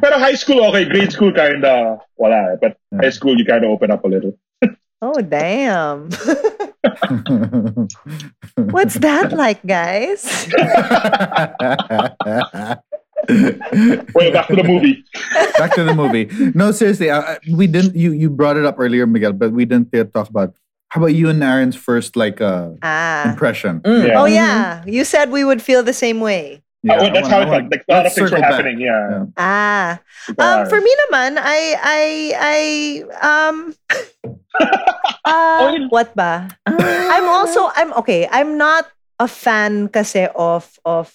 [0.00, 0.88] Pero high school, okay.
[0.88, 2.56] Grade school, kinda, wala.
[2.56, 2.56] eh.
[2.60, 3.06] But Yeah.
[3.06, 4.34] high school, you kinda open up a little.
[5.02, 6.10] Oh, damn.
[8.70, 10.46] What's that like, guys?
[13.28, 15.04] Wait, back to the movie.
[15.56, 16.28] Back to the movie.
[16.54, 17.96] No, seriously, I, I- we didn't.
[17.96, 20.54] You you brought it up earlier, Miguel, but we didn't yet talk about.
[20.88, 23.30] How about you and Aaron's first like uh, ah.
[23.30, 23.80] impression?
[23.80, 24.08] Mm.
[24.08, 24.20] Yeah.
[24.20, 24.82] Oh, yeah.
[24.86, 26.62] You said we would feel the same way.
[26.82, 27.50] Yeah, Oh, that's how want- it I felt.
[27.50, 28.52] want- Like, a lot of things were circle back.
[28.52, 28.80] happening.
[28.80, 29.08] Yeah.
[29.10, 29.24] Yeah.
[29.36, 30.00] Ah.
[30.38, 32.02] Um, for me naman, I, I,
[32.40, 32.58] I,
[33.20, 33.56] um,
[35.24, 36.48] uh, what ba?
[36.66, 38.86] I'm also, I'm, okay, I'm not
[39.18, 41.12] a fan kasi of, of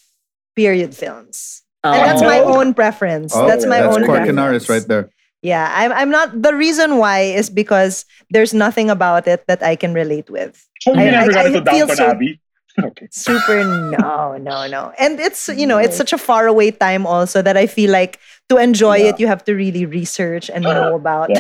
[0.56, 1.64] period films.
[1.84, 2.58] And that's my Oh.
[2.62, 3.34] own preference.
[3.36, 4.66] Oh, that's my that's own Quark preference.
[4.66, 5.10] Canaris right there.
[5.42, 9.76] Yeah, I'm, I'm not, the reason why is because there's nothing about it that I
[9.76, 10.58] can relate with.
[10.82, 12.42] So you I- I- I feel so- Abbey?
[12.84, 13.08] Okay.
[13.12, 14.92] Super no, no, no.
[15.00, 18.20] And it's you know, it's such a far away time also that I feel like
[18.50, 19.10] to enjoy Yeah.
[19.10, 21.30] it you have to really research and know about.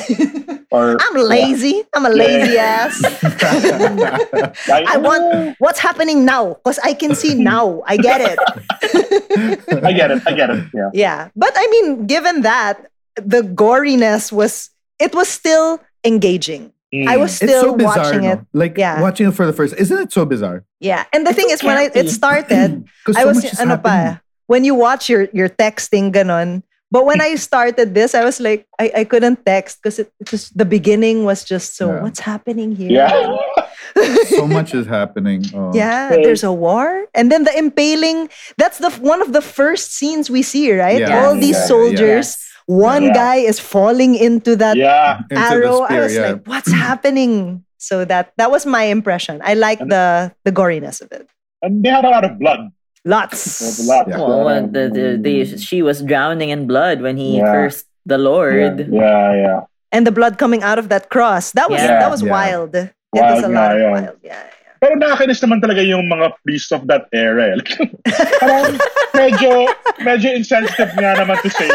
[0.71, 1.83] Or I'm lazy.
[1.93, 2.99] I'm a lazy ass.
[3.69, 7.81] I want what's happening now because I can see now.
[7.85, 8.39] I get it.
[9.83, 10.23] I get it.
[10.25, 10.63] I get it.
[10.73, 10.89] Yeah.
[10.93, 11.29] Yeah.
[11.35, 14.69] But I mean, given that, the goriness was
[14.99, 16.73] it was still engaging.
[17.03, 17.07] Mm.
[17.07, 18.31] I was It's still so bizarre, watching no?
[18.31, 18.39] it.
[18.53, 19.01] Like Yeah.
[19.01, 19.75] watching it for the first.
[19.75, 20.63] Isn't it so bizarre?
[20.79, 21.03] Yeah.
[21.11, 23.53] And the thing so is when I, it started, started, 'Cause I so was much
[23.53, 24.15] is ano happening.
[24.15, 26.63] pa, when you watch your your texting ganon.
[26.93, 30.31] But when I started this, I was like, I, I couldn't text because it, it
[30.31, 32.01] was the beginning was just so Yeah.
[32.05, 32.91] what's happening here?
[33.03, 33.35] Yeah.
[34.27, 35.45] So much is happening.
[35.55, 35.71] Oh.
[35.73, 36.23] Yeah, Right.
[36.23, 38.27] there's a war, and then the impaling.
[38.57, 40.99] That's the one of the first scenes we see, right?
[40.99, 41.15] Yeah.
[41.25, 41.65] All these Yeah.
[41.71, 42.37] soldiers.
[42.67, 43.13] One Yeah.
[43.13, 45.19] guy is falling into that yeah.
[45.29, 45.79] Into the arrow.
[45.81, 46.21] I was yeah.
[46.33, 47.63] like, what's happening?
[47.77, 49.41] So that that was my impression.
[49.43, 51.29] I like the the goriness of it.
[51.61, 52.71] And they had a lot of blood.
[53.05, 53.59] Lots.
[53.61, 54.07] There's a lot.
[54.09, 54.17] Yeah.
[54.17, 57.45] Well, oh, the, the, the, she was drowning in blood when he Yeah.
[57.53, 58.81] cursed the Lord.
[58.89, 59.59] yeah, yeah.
[59.91, 61.51] and the blood coming out of that cross.
[61.53, 61.99] That was Yeah.
[62.01, 62.31] that was Yeah.
[62.33, 62.73] wild.
[62.73, 63.91] It was a Wild lot of yun.
[63.91, 64.17] wild.
[64.25, 64.43] Yeah.
[64.81, 67.51] Pero nakakainis naman talaga yung mga priests of that era.
[67.51, 67.55] eh.
[67.55, 67.71] Like,
[68.43, 68.75] parang
[69.15, 69.51] medyo,
[70.03, 71.73] medyo insensitive nga naman to say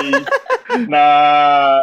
[0.87, 1.03] na,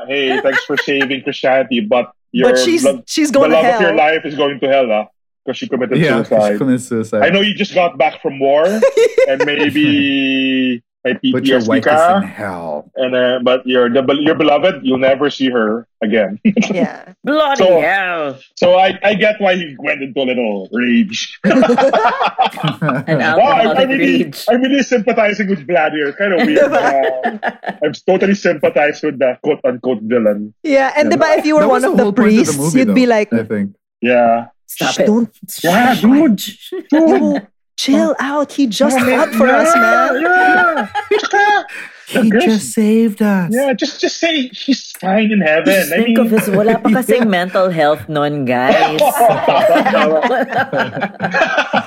[0.08, 3.76] hey, thanks for saving Christianity, but your But she's blood, she's the going to love
[3.76, 5.06] of your life is going to hell, ah,
[5.44, 6.58] because she committed Yeah, she suicide.
[6.58, 7.22] committed suicide.
[7.24, 8.64] I know you just got back from war,
[9.28, 10.84] and maybe
[11.14, 12.92] my but your PTSD wife is in hell.
[12.96, 16.40] and uh, but your the, your beloved, you'll never see her again.
[16.74, 17.14] Yeah.
[17.24, 18.40] Bloody So- hell!
[18.56, 21.40] so I, I get why he went into a little rage.
[21.44, 24.46] An Wow, I'm, I'm really, rage.
[24.50, 26.14] I'm really sympathizing with Vlad here.
[26.14, 26.72] Kind of weird.
[26.72, 27.52] Uh,
[27.84, 30.54] I'm totally sympathized with the quote unquote villain.
[30.64, 31.18] Yeah, and Yeah.
[31.18, 32.80] diba, if you were That one of the the whole point of the priests, movie,
[32.80, 33.76] you'd be like, I think.
[34.02, 34.48] Yeah.
[34.68, 35.06] Stop "Shh, it.
[35.08, 35.32] don't
[35.64, 36.42] Yeah, dude.
[36.92, 37.42] you
[37.78, 38.52] chill out.
[38.52, 40.22] He just fought for us, man.
[40.22, 41.64] Yeah.
[42.08, 43.52] He just saved us.
[43.54, 45.66] Yeah, just just say he's fine in heaven.
[45.74, 49.00] Just I think mean, of his, wala pa kasing mental health nun, guys.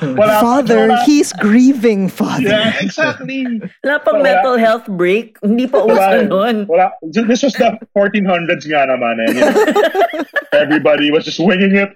[0.00, 2.48] Wala- Father, wala- he's grieving, Father.
[2.48, 3.61] Yeah, exactly.
[3.84, 4.22] Wala pang Wala.
[4.24, 5.36] mental health break.
[5.42, 6.66] Hindi pa uso Wala, nun.
[6.66, 6.90] wala.
[7.02, 9.20] This was the 1400s nga naman.
[9.20, 9.32] Eh.
[9.32, 11.92] You know, Everybody was just winging it.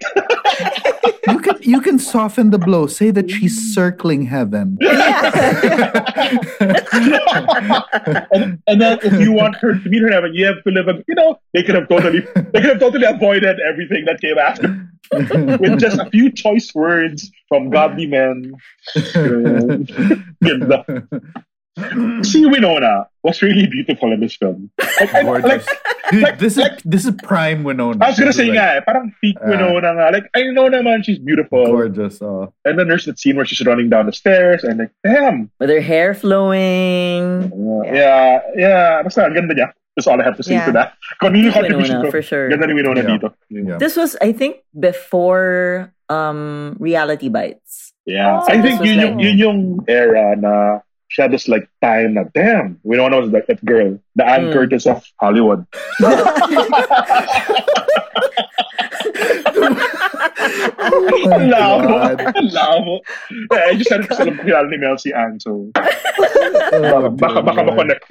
[1.27, 2.87] You can you can soften the blow.
[2.87, 4.77] Say that she's circling heaven.
[8.31, 10.71] and, and then if you want her to meet her in heaven, you have to
[10.71, 10.89] live.
[10.89, 12.21] A, you know, they could have totally,
[12.53, 14.89] they could have totally avoided everything that came after
[15.59, 18.55] with just a few choice words from godly men.
[20.43, 20.85] Ganda.
[22.23, 24.71] See, Winona was really beautiful in this film.
[25.01, 25.67] Like, I- Gorgeous.
[25.67, 25.67] like,
[26.11, 27.99] Dude, like- this is like- this is prime Winona.
[28.05, 29.49] I was gonna This is say like nga, eh, parang peak Ah.
[29.51, 30.13] Winona nga.
[30.13, 31.67] Like, I know naman she's beautiful.
[31.67, 32.23] gorgeous.
[32.23, 32.53] Oh.
[32.65, 35.51] And then there's that scene where she's running down the stairs and like, damn.
[35.59, 37.51] With her hair flowing.
[37.91, 39.03] Yeah, yeah.
[39.03, 39.73] Basta, ang ganda niya.
[39.95, 40.67] That's all I have to say Yeah.
[40.67, 40.99] to that.
[41.23, 42.51] Kung ano yung contribution Winona, for sure.
[42.51, 43.11] Ganda ni Winona Yeah.
[43.15, 43.29] dito.
[43.51, 43.79] Yeah.
[43.79, 47.95] This was, I think, before um Reality Bites.
[48.05, 48.43] Yeah.
[48.43, 50.83] Oh, I think this was yun yung, yun yung era na
[51.15, 53.95] she had this like time na, damn, Winona was like that girl.
[54.19, 54.53] The Anne Mm.
[54.53, 55.63] Curtis of Hollywood.
[60.85, 61.87] Oh my Ang labo.
[61.89, 62.17] God.
[62.21, 62.95] Ang labo.
[63.53, 65.71] Yeah, I just had to alam kilala ni Mel si Anne, so
[66.75, 68.05] Oh, baka, baka dear makonect.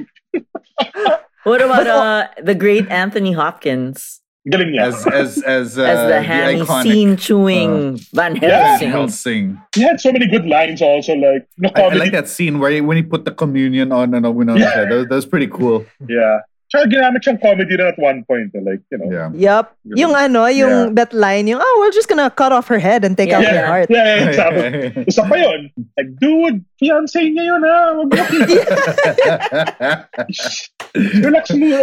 [1.43, 4.22] What about uh, the great Anthony Hopkins Galing niya.
[4.51, 8.89] As as as, uh, as the hammy iconic scene chewing Van Van Helsing?
[8.91, 9.61] Helsing.
[9.73, 12.71] He had so many good lines also, like, no I, I like that scene where
[12.71, 14.73] he, when he put the communion on and Winona's Yeah.
[14.73, 14.89] head.
[14.91, 15.85] That, was- that was pretty cool.
[16.07, 16.39] Yeah.
[16.73, 18.49] Tsaka ginamit siyang comedy rin at one point.
[18.57, 19.05] eh, Like, you know.
[19.05, 19.29] Yeah.
[19.37, 19.77] Yup.
[19.93, 23.13] Yung ano, yung that line, yung, oh, we're just gonna cut off her head and
[23.13, 23.37] take Yeah.
[23.37, 23.87] out her Yeah, heart.
[23.93, 25.05] yeah, yeah, exactly.
[25.05, 25.69] Isa pa yun.
[25.93, 27.77] Like, dude, fiancé niya yun ha.
[27.93, 28.23] Wag mo.
[31.21, 31.77] Relax muna.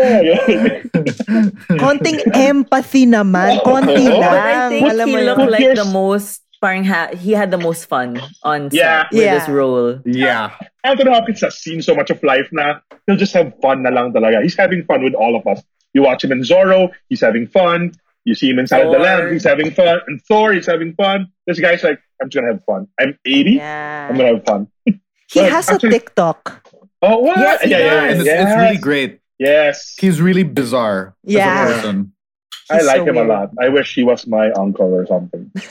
[1.79, 3.59] Konting empathy naman.
[3.63, 4.71] Konti Oh, But I lang.
[4.71, 5.27] think Alam he mo yun.
[5.27, 9.05] looked like the most parang ha- he had the most fun on set Yeah.
[9.13, 9.39] with Yeah.
[9.39, 10.01] this role.
[10.05, 10.51] yeah.
[10.85, 14.13] Anthony Hopkins has seen so much of life na he'll just have fun na lang
[14.13, 14.43] talaga.
[14.43, 15.63] He's having fun with all of us.
[15.95, 17.93] You watch him in Zorro, he's having fun.
[18.25, 19.17] You see him in Silent of the Thor.
[19.25, 19.99] Land, he's having fun.
[20.07, 21.29] And Thor, he's having fun.
[21.47, 22.87] This guy's like, I'm just gonna have fun.
[23.01, 24.69] I'm 80, I'm gonna have fun.
[25.33, 26.69] He Well, has a TikTok.
[27.03, 27.39] Oh, what?
[27.39, 28.49] Yes, he yeah, yeah, And it's, yes.
[28.53, 29.21] it's really great.
[29.39, 29.95] Yes.
[29.99, 31.47] He's really bizarre Yeah.
[31.49, 32.13] as a person.
[32.71, 33.51] I like so him a lot.
[33.61, 35.51] I wish he was my uncle or something.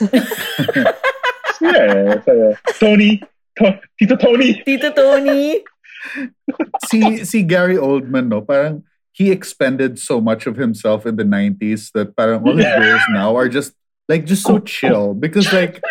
[1.60, 3.22] yeah, so, uh, Tony,
[3.58, 4.62] to, Tito Tony.
[4.64, 5.62] Tito Tony.
[6.90, 11.92] see see Gary Oldman no parang he expended so much of himself in the 90s
[11.92, 12.80] that parang all his Yeah.
[12.80, 13.74] roles now are just
[14.08, 15.82] like just so chill because like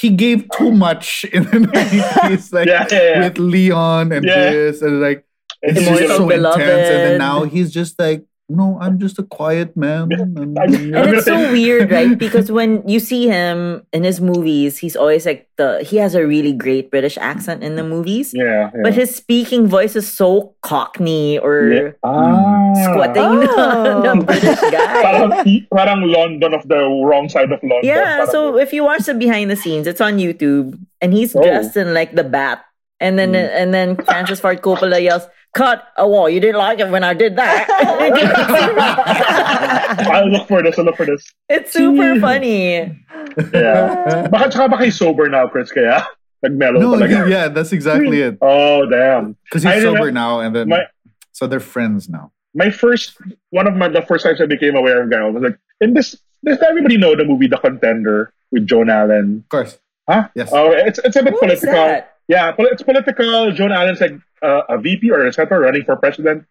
[0.00, 3.24] he gave too much in the 90s like Yeah, yeah, yeah.
[3.28, 4.50] with Leon and Yeah.
[4.50, 5.26] this and like
[5.62, 8.98] And it's he's just so Immortal intense and then now he's just like no I'm
[8.98, 12.16] just a quiet man and, I'm- you know, And it's so weird, right?
[12.16, 16.24] Because when you see him in his movies, he's always like the he has a
[16.26, 18.32] really great British accent in the movies.
[18.32, 18.80] Yeah, yeah.
[18.82, 21.44] But his speaking voice is so cockney yeah.
[21.44, 22.72] or Ah.
[22.88, 23.22] squatting
[23.52, 24.00] Oh.
[24.02, 25.02] na, na British guy.
[25.04, 25.30] Parang,
[25.68, 27.84] parang London of the wrong side of London.
[27.84, 30.72] Yeah, Parang- so if you watch the behind the scenes, it's on YouTube,
[31.04, 31.42] and he's Oh.
[31.44, 32.64] dressed in like the bat,
[33.00, 35.84] and then and then Francis Ford Coppola yells, "Cut!
[35.96, 37.68] Oh, well, you didn't like it when I did that."
[40.12, 40.78] I'll look for this.
[40.78, 41.24] I'll look for this.
[41.48, 42.20] it's super hmm.
[42.20, 43.04] funny.
[43.52, 44.28] Yeah.
[44.30, 46.06] Baka tsaka baka he's sober now, Chris, kaya
[46.42, 47.26] nag-mellow no talaga.
[47.26, 49.36] he- yeah that's exactly it Oh, damn.
[49.44, 50.86] because he's remember- sober now and then My-
[51.32, 53.18] so they're friends now my first
[53.50, 56.14] one of my the first times I became aware of Gary was like in this
[56.44, 59.42] does everybody know the movie The Contender with Joan Allen?
[59.44, 59.78] of course
[60.08, 60.28] Huh?
[60.38, 62.06] yes Oh, it's it's a bit What is political.
[62.28, 63.50] Yeah, it's political.
[63.52, 64.12] Joan Allen's like
[64.42, 66.44] uh, a VP or a senator running for president,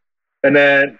[0.43, 0.99] and then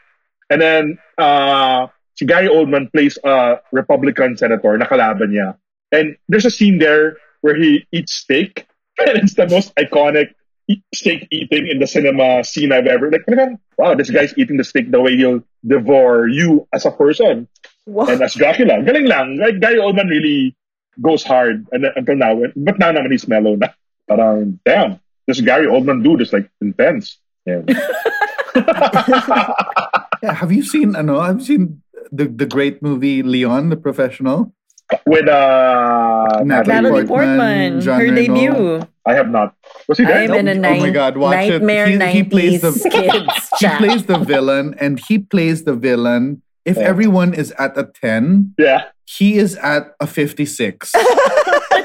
[0.50, 5.58] and then uh, si Gary Oldman plays a Republican senator nakalaban niya.
[5.92, 8.68] And there's a scene there where he eats steak,
[9.00, 10.34] and it's the most iconic
[10.94, 13.10] steak eating in the cinema scene I've ever.
[13.10, 13.26] Like,
[13.78, 17.48] wow, this guy's eating the steak the way he'll devour you as a person
[17.88, 18.08] Wow.
[18.08, 18.84] and as Dracula.
[18.84, 19.38] Galing lang.
[19.38, 20.56] Like, Gary Oldman really
[21.02, 22.36] goes hard and, until now.
[22.56, 23.70] But now naman he's mellow na.
[24.08, 27.20] Parang, damn, this Gary Oldman dude is like intense.
[27.46, 27.62] Yeah.
[30.24, 30.96] Yeah, have you seen?
[30.96, 31.20] I know.
[31.20, 31.82] I've seen
[32.12, 34.52] the the great movie Leon, the professional?
[35.06, 38.16] With uh, Natalie Natalie Portman, Portman, her Reno.
[38.16, 38.88] debut.
[39.06, 39.54] I have not.
[39.88, 40.24] Was he there?
[40.26, 41.62] I'm in a Oh my God, watch it.
[41.62, 43.30] nightmare He- he plays the- kids
[43.60, 46.84] He plays the villain, and he plays the villain if Yeah.
[46.90, 48.86] everyone is at a 10, Yeah.
[49.06, 50.08] he is at a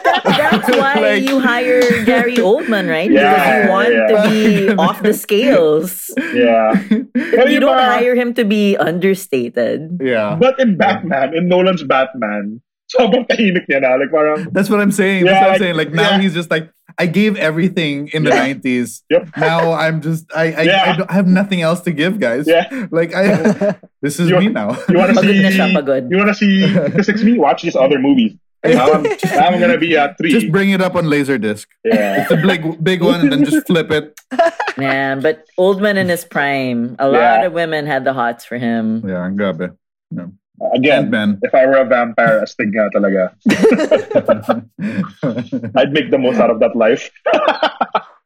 [0.00, 0.24] 56.
[0.24, 3.10] That's why Like- you hire Gary Oldman, right?
[3.10, 4.06] Yeah, because you want yeah.
[4.08, 6.10] to be off the scales.
[6.32, 6.72] Yeah.
[7.14, 9.98] Pero You don't hire him to be understated.
[10.00, 10.36] yeah.
[10.38, 13.96] But in Batman, in Nolan's Batman, sobrang tahimik niya na.
[14.00, 15.24] Like parang, That's what I'm saying.
[15.24, 15.76] That's Yeah, what I'm saying.
[15.76, 16.20] Like now yeah.
[16.20, 18.52] he's just like, I gave everything in the Yeah.
[18.52, 19.02] 90s.
[19.08, 19.28] Yep.
[19.36, 20.82] Now I'm just, I, I, Yeah.
[20.84, 22.44] I, don't, I have nothing else to give, guys.
[22.48, 22.68] Yeah.
[22.90, 24.76] Like I, this is You- me now.
[24.88, 25.72] you wanna see, na siya,
[26.10, 28.36] you wanna see, because it's me, watch these other movies.
[28.64, 30.30] Now I'm, now I'm gonna be at three.
[30.30, 31.66] just bring it up on Laserdisc.
[31.84, 32.22] yeah.
[32.22, 34.18] It's a big, big one, and then just flip it.
[34.78, 39.02] Man, but Oldman in his prime, a lot of women had the hots for him.
[39.06, 39.76] Yeah, grabe.
[40.10, 40.26] Yeah.
[40.74, 41.40] Again, Ant-Man.
[41.42, 43.34] if I were a vampire, astig nga talaga.
[45.76, 47.10] I'd make the most out of that life.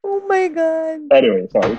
[0.04, 1.00] Oh my god.
[1.16, 1.78] anyway, sorry.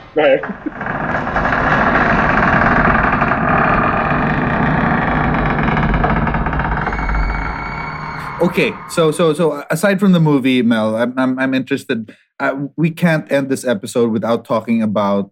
[8.42, 12.16] Okay, so so so aside from the movie, Mel, I'm I'm, I'm interested.
[12.40, 15.32] Uh, we can't end this episode without talking about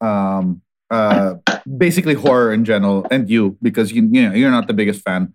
[0.00, 1.34] um uh
[1.78, 5.32] basically horror in general and you because you you know you're not the biggest fan.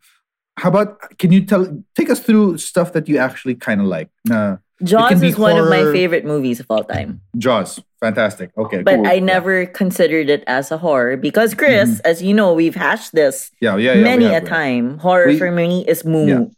[0.58, 4.10] How about can you tell take us through stuff that you actually kind of like?
[4.30, 7.22] Uh, Jaws is one of my favorite movies of all time.
[7.38, 8.52] Jaws, fantastic.
[8.56, 9.08] Okay, But cool.
[9.08, 13.50] I never considered it as a horror because Chris, as you know, we've hashed this
[13.60, 14.50] yeah yeah, yeah many a have that.
[14.50, 15.00] time.
[15.00, 16.50] Horror We- for me is moo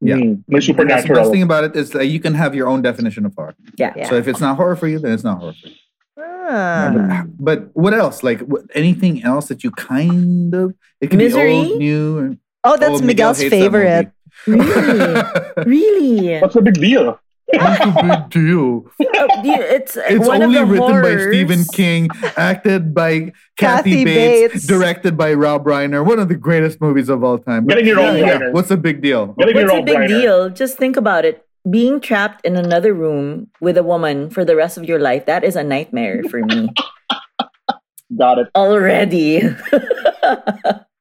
[0.00, 0.16] Yeah.
[0.16, 0.22] Yeah.
[0.24, 2.82] Mm, may That's the best thing about it is that you can have your own
[2.82, 3.54] definition of horror.
[3.76, 3.92] Yeah.
[3.96, 4.08] Yeah.
[4.08, 5.74] So if it's not horror for you, then it's not horror for you.
[6.18, 7.24] Ah.
[7.38, 8.22] But what else?
[8.22, 11.50] Like what, anything else that you kind of it can Misery?
[11.50, 12.18] be old, new.
[12.18, 14.10] Or, Oh, that's Miguel Miguel's that favorite.
[14.46, 15.22] Really?
[15.66, 16.40] really?
[16.40, 17.20] What's the big deal?
[17.52, 18.80] What's the big deal?
[18.98, 24.04] Do you- it's It's only of the written by Stephen King, acted by Kathy, Kathy
[24.04, 24.66] Bates, Bates.
[24.66, 26.04] directed by Rob Reiner.
[26.04, 27.66] One of the greatest movies of all time.
[27.66, 28.52] Getting your own yeah, Reiner.
[28.52, 29.28] What's the big deal?
[29.38, 30.08] Getting What's a big Reiner.
[30.08, 30.50] deal?
[30.50, 31.44] Just think about it.
[31.70, 35.42] Being trapped in another room with a woman for the rest of your life, that
[35.44, 36.68] is a nightmare for me.
[38.16, 38.48] Got it.
[38.54, 39.38] Already.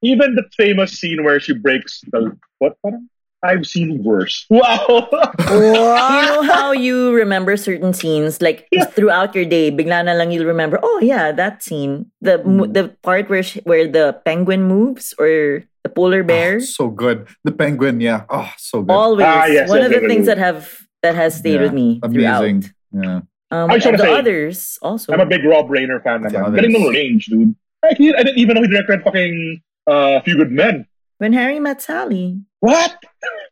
[0.02, 2.78] Even the famous scene where she breaks the what?
[2.84, 3.10] Parang,
[3.44, 4.46] I've seen worse.
[4.50, 5.10] Wow.
[5.52, 10.46] you know how you remember certain scenes, like throughout your day, bigla na lang you'll
[10.50, 12.10] remember, oh yeah, that scene.
[12.22, 16.58] The mo- the part where sh- where the penguin moves or the polar bear.
[16.58, 17.28] Oh, so good.
[17.44, 18.26] The penguin, yeah.
[18.30, 18.94] Oh, so good.
[18.94, 19.26] Always.
[19.30, 22.00] Ah, yes, One yes, of the things that have that has stayed Yeah, with me
[22.02, 22.62] Amazing.
[22.62, 22.74] throughout.
[23.06, 23.20] Yeah.
[23.54, 25.14] Um, I and the say, others also.
[25.14, 26.50] I'm a big Rob Reiner fan The naman.
[26.50, 26.62] others.
[26.66, 27.54] Galing ng range, dude.
[27.86, 30.88] I, I didn't even know he directed fucking uh, Few Good Men.
[31.22, 32.42] when Harry met Sally.
[32.66, 32.91] What?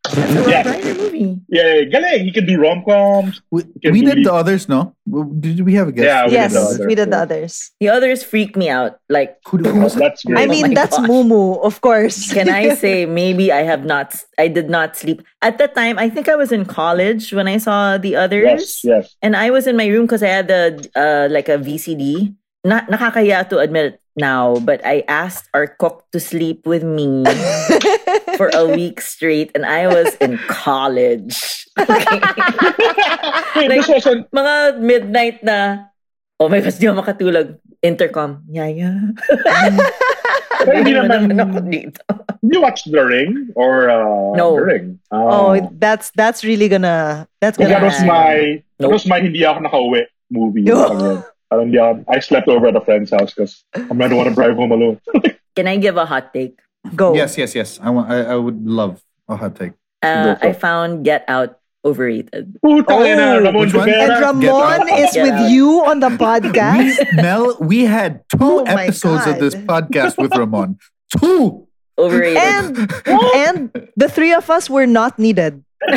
[0.09, 0.93] That's a Rob Yeah.
[0.97, 1.39] Movie.
[1.47, 2.25] Yeah, yeah, galing.
[2.25, 3.41] He can do rom-coms.
[3.49, 4.93] We, we did the- the others, no?
[5.39, 6.05] Did we have a guest?
[6.05, 6.85] Yeah, we did yes, the others.
[6.87, 7.53] we did the others.
[7.79, 8.99] The others freak me out.
[9.09, 10.37] Like, Who, who was That's great.
[10.39, 11.07] I Oh mean, my that's gosh.
[11.09, 12.31] Mumu, of course.
[12.35, 15.23] can I say maybe I have not, I did not sleep.
[15.41, 18.43] At that time, I think I was in college when I saw the others.
[18.43, 19.15] yes, yes.
[19.21, 22.35] And I was in my room because I had the, uh, like a VCD.
[22.65, 27.23] Not nakakaya to admit it now, but I asked our cook to sleep with me
[28.37, 31.37] for a week straight, and I was in college.
[31.73, 32.21] Okay.
[33.57, 34.29] Wait, Like- this wasn't...
[34.29, 35.89] Mga midnight na,
[36.37, 37.57] oh my gosh, di ako makatulog.
[37.81, 38.93] Intercom, yaya.
[40.61, 41.33] Pero hindi naman...
[41.33, 41.97] ako dito.
[42.45, 43.49] You watched The Ring?
[43.57, 44.53] Or uh, No.
[44.53, 44.85] The Ring?
[45.09, 48.05] oh, that's that's really gonna that's gonna that was Yeah.
[48.05, 48.35] my...
[48.77, 50.61] That was my hindi ako nakauwi movie.
[50.69, 51.25] Yo.
[51.53, 52.05] Parang parang hindi.
[52.09, 53.79] I slept over at a friend's house because I
[54.09, 54.99] don't want to drive home alone.
[55.55, 56.57] Can I give a hot take?
[56.95, 57.13] go.
[57.13, 57.79] Yes, yes, yes.
[57.81, 58.09] I want.
[58.11, 59.73] I, I would love a hot take.
[60.01, 62.57] Uh, I found Get Out overrated.
[62.63, 63.87] Puta na, Oh, Ramon which one?
[63.89, 65.51] And Ramon is Get with out.
[65.51, 66.95] you on the podcast.
[67.15, 70.79] Mel, we had two Oh my episodes of this podcast with Ramon.
[71.19, 71.67] Two.
[71.99, 72.41] Overrated.
[72.41, 72.89] and
[73.35, 73.57] and
[73.95, 75.63] the three of us were not needed.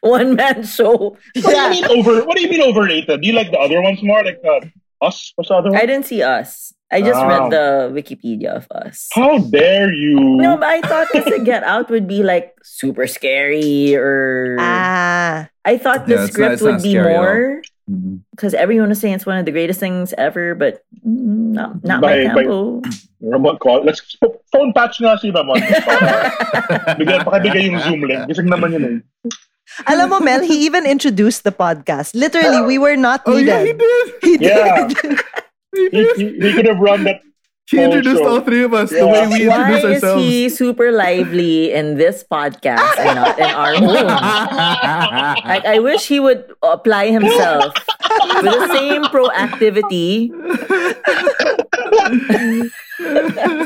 [0.00, 1.16] One man show.
[1.42, 2.24] What do you mean over?
[2.24, 3.20] What do you mean overrated?
[3.20, 4.24] Do you like the other ones more?
[4.24, 4.60] Like uh,
[5.04, 5.32] us?
[5.36, 5.78] What's the other one?
[5.80, 6.72] I didn't see us.
[6.90, 7.28] I just Oh.
[7.28, 9.06] read the Wikipedia of us.
[9.14, 10.18] How dare you?
[10.42, 15.78] No, but I thought this Get Out would be like super scary or Ah, I
[15.78, 17.22] thought the Yeah, script not would be scary at all.
[17.22, 17.62] more
[18.34, 22.00] because everyone was saying it's one of the greatest things ever, but mm, not, not
[22.02, 22.82] By- my by- tempo.
[23.22, 23.84] Ramon call.
[23.84, 24.00] Let's
[24.50, 25.60] phone patch nga si Ramon.
[26.98, 28.24] Bigyan pakibigay yung Zoom link.
[28.32, 28.96] Gising naman yun eh.
[29.86, 32.14] Alam mo, Mel, he even introduced the podcast.
[32.14, 33.48] Literally, we were not needed.
[33.48, 34.06] Oh yeah, he did.
[34.22, 34.88] He Yeah.
[34.88, 35.20] did.
[35.72, 36.16] He He, did.
[36.16, 37.20] he, he could have run that.
[37.70, 40.24] He introduced Also- all three of us the way we Why introduce is ourselves.
[40.26, 44.10] he super lively in this podcast and not in our own?
[45.46, 47.70] Like, I wish he would apply himself
[48.42, 50.34] with the same proactivity.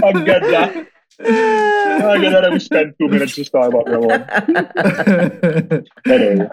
[0.05, 0.85] Ang ganda.
[1.21, 4.27] Ang ganda na we spent two minutes just talking about Ramon.
[6.07, 6.49] Anyway.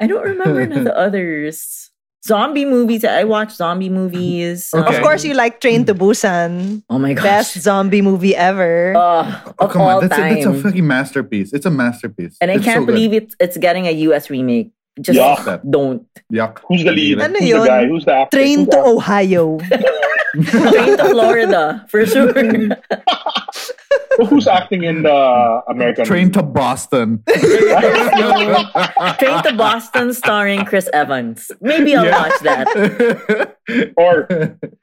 [0.00, 1.90] I don't remember none of the others.
[2.24, 3.04] Zombie movies.
[3.04, 4.70] I watch zombie movies.
[4.74, 4.86] Okay.
[4.88, 6.82] Of um, course, you like Train to Busan.
[6.90, 7.24] Oh my gosh.
[7.24, 8.92] Best zombie movie ever.
[8.96, 9.24] Oh,
[9.58, 10.08] Oh, of come all on.
[10.08, 10.34] That's a, time.
[10.34, 11.52] that's a fucking masterpiece.
[11.52, 12.36] It's a masterpiece.
[12.40, 12.92] and I It's can't so good.
[12.92, 14.72] believe it, it's getting a US remake.
[15.00, 15.60] Just Yuck.
[15.68, 16.06] don't.
[16.32, 16.60] Yuck.
[16.68, 17.20] Who's the lead?
[17.20, 17.60] Ano Who's yun?
[17.60, 17.86] the guy?
[17.86, 18.36] Who's the actor?
[18.36, 18.82] Train Who's to the?
[18.84, 19.58] Ohio.
[20.46, 22.30] Train to Florida, for sure.
[24.16, 26.04] So who's acting in the American?
[26.04, 27.22] Train to Boston.
[29.18, 31.50] Train to Boston starring Chris Evans.
[31.60, 32.22] Maybe I'll Yeah.
[32.22, 32.66] watch that.
[33.96, 34.26] or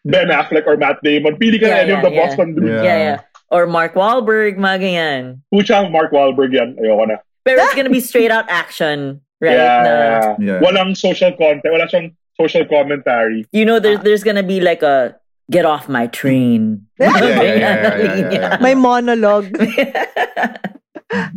[0.05, 1.35] Ben Affleck or Matt Damon.
[1.37, 2.25] Pili ka na Yeah, any of the yeah.
[2.27, 2.67] Boston dudes.
[2.67, 2.83] Yeah.
[2.83, 3.19] Yeah, yeah.
[3.49, 5.41] Or Mark Wahlberg, mga ganyan.
[5.53, 6.75] Pucha, Mark Wahlberg yan.
[6.75, 7.17] Ayoko na.
[7.45, 9.53] Pero it's gonna be straight out action, right?
[9.53, 9.83] yeah.
[9.83, 10.59] Na, Yeah.
[10.61, 11.65] Walang social content.
[11.65, 13.45] Wala siyang social commentary.
[13.51, 15.15] you know, there's, there's gonna be like a
[15.49, 16.85] get off my train.
[16.99, 18.57] Yeah, yeah, yeah, yeah, yeah, yeah.
[18.61, 19.49] My monologue.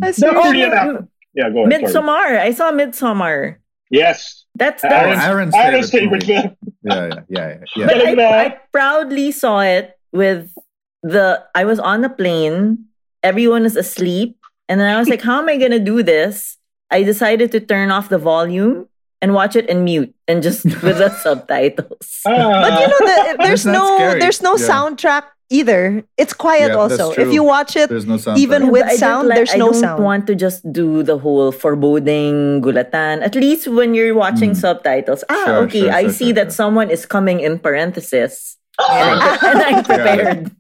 [0.03, 0.23] I see.
[0.27, 1.09] The Oh, Korean.
[1.35, 1.89] Yeah, go ahead.
[1.89, 2.05] sorry.
[2.05, 2.39] Midsommar.
[2.41, 3.57] I saw Midsommar.
[3.91, 4.45] Yes.
[4.57, 5.25] That's that's.
[5.25, 6.57] Aaron's Aaron's favorite favorite film.
[6.83, 7.87] Yeah, yeah, yeah, yeah.
[7.87, 10.51] But I, I proudly saw it with
[11.03, 11.43] the.
[11.55, 12.87] I was on the plane.
[13.23, 14.37] Everyone is asleep,
[14.69, 16.57] and then I was like, "How am I gonna do this?"
[16.91, 18.87] I decided to turn off the volume
[19.23, 22.21] and watch it in mute and just with the subtitles.
[22.27, 24.21] Ah, But you know, the, there's That's not no scary.
[24.21, 24.67] there's no Yeah.
[24.69, 26.05] soundtrack either.
[26.17, 27.11] It's quiet Yeah, also.
[27.13, 28.15] If you watch it, There's no.
[28.39, 28.73] Even effect.
[28.73, 31.19] with But I didn't sound, like- there's I no don't want to just do the
[31.19, 33.23] whole foreboding gulatan.
[33.23, 34.57] At least when you're watching Mm.
[34.63, 36.61] subtitles, ah, Sure, okay, sure, I sure, see sure, that sure.
[36.63, 38.60] someone is coming in parenthesis, Sure.
[38.89, 39.21] And
[39.77, 40.51] I'm prepared.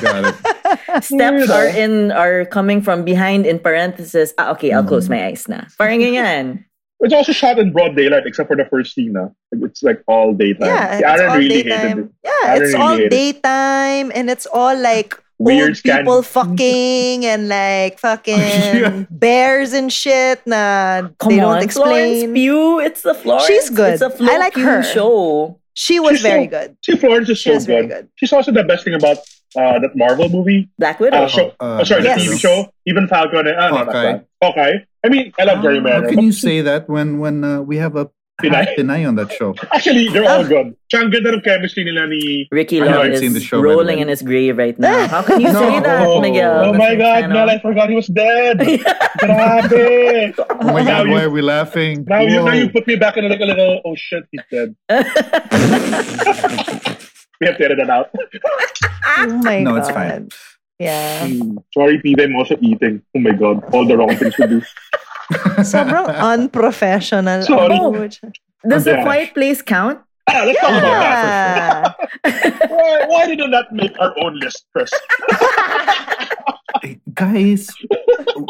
[0.00, 1.04] Got it.
[1.04, 4.32] Steps are in are coming from behind in parenthesis.
[4.38, 5.10] Ah, okay, I'll close Mm.
[5.10, 5.64] my eyes na.
[5.78, 6.64] Parang ganyan.
[7.00, 9.16] It's also shot in broad daylight, except for the first scene.
[9.16, 9.32] Ah.
[9.52, 10.68] It's like all daytime.
[10.68, 12.08] yeah, Aaron it's all really hated it.
[12.24, 13.10] Yeah, Aaron it's really all hated it.
[13.16, 18.36] daytime, and it's all like Weird old scan- people fucking and like fucking
[18.76, 19.04] Yeah.
[19.08, 20.44] bears and shit.
[20.46, 22.34] Nah, Come they on, don't Florence explain.
[22.36, 22.80] Pugh.
[22.84, 23.46] It's the Florence.
[23.48, 23.94] She's good.
[23.96, 24.82] It's a Flo I like Pugh her.
[24.84, 25.56] show.
[25.74, 26.76] She was She's very so- good.
[26.84, 27.94] See, Florence is She so was very good.
[27.94, 28.08] good.
[28.16, 29.18] She's also the best thing about
[29.56, 30.68] uh, that Marvel movie.
[30.78, 31.24] Black Widow.
[31.24, 32.24] Uh, show, Uh, oh, sorry, yes.
[32.24, 32.70] the TV show.
[32.86, 33.46] Even Falcon.
[33.46, 34.02] Uh, no, not Hawkeye.
[34.12, 34.26] that.
[34.42, 34.72] Hawkeye.
[35.04, 37.96] I mean, I love Jerry How can you say that when when uh, we have
[37.96, 38.10] a
[38.42, 38.76] Pinay.
[38.76, 39.54] Pinay on that show?
[39.72, 40.74] Actually, they're all good.
[40.92, 42.48] Siya ang ganda ng chemistry nila ni...
[42.50, 45.06] Ricky I Love haven't seen the is show, rolling in his grave right now.
[45.14, 45.60] How can you No.
[45.62, 46.50] say that, oh, Miguel?
[46.66, 47.34] oh my God, Ano?
[47.34, 48.58] Mel, I forgot he was dead.
[49.22, 50.34] Grabe.
[50.38, 52.04] Oh my God, why are we laughing?
[52.08, 54.74] Now you, now you put me back in like a little, oh shit, he's dead.
[57.40, 58.10] We have to edit that out.
[59.16, 59.78] Oh my No, god.
[59.80, 60.28] it's fine.
[60.78, 61.26] Yeah.
[61.26, 61.56] Hmm.
[61.72, 63.00] Sorry, Pete, I'm also eating.
[63.16, 64.62] Oh my God, all the wrong things to do.
[65.62, 67.42] Sobrang unprofessional.
[67.42, 67.78] Sorry.
[67.78, 67.92] Oh,
[68.68, 69.02] Does the Yeah.
[69.04, 70.00] Quiet Place count?
[70.28, 72.68] Ah, let's talk about that yeah.
[72.70, 74.94] Why, why did you not make our own list, first?
[77.14, 77.68] guys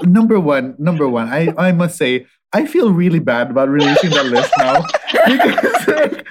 [0.05, 4.27] number one number one i i must say i feel really bad about releasing that
[4.27, 4.85] list now
[5.27, 6.23] because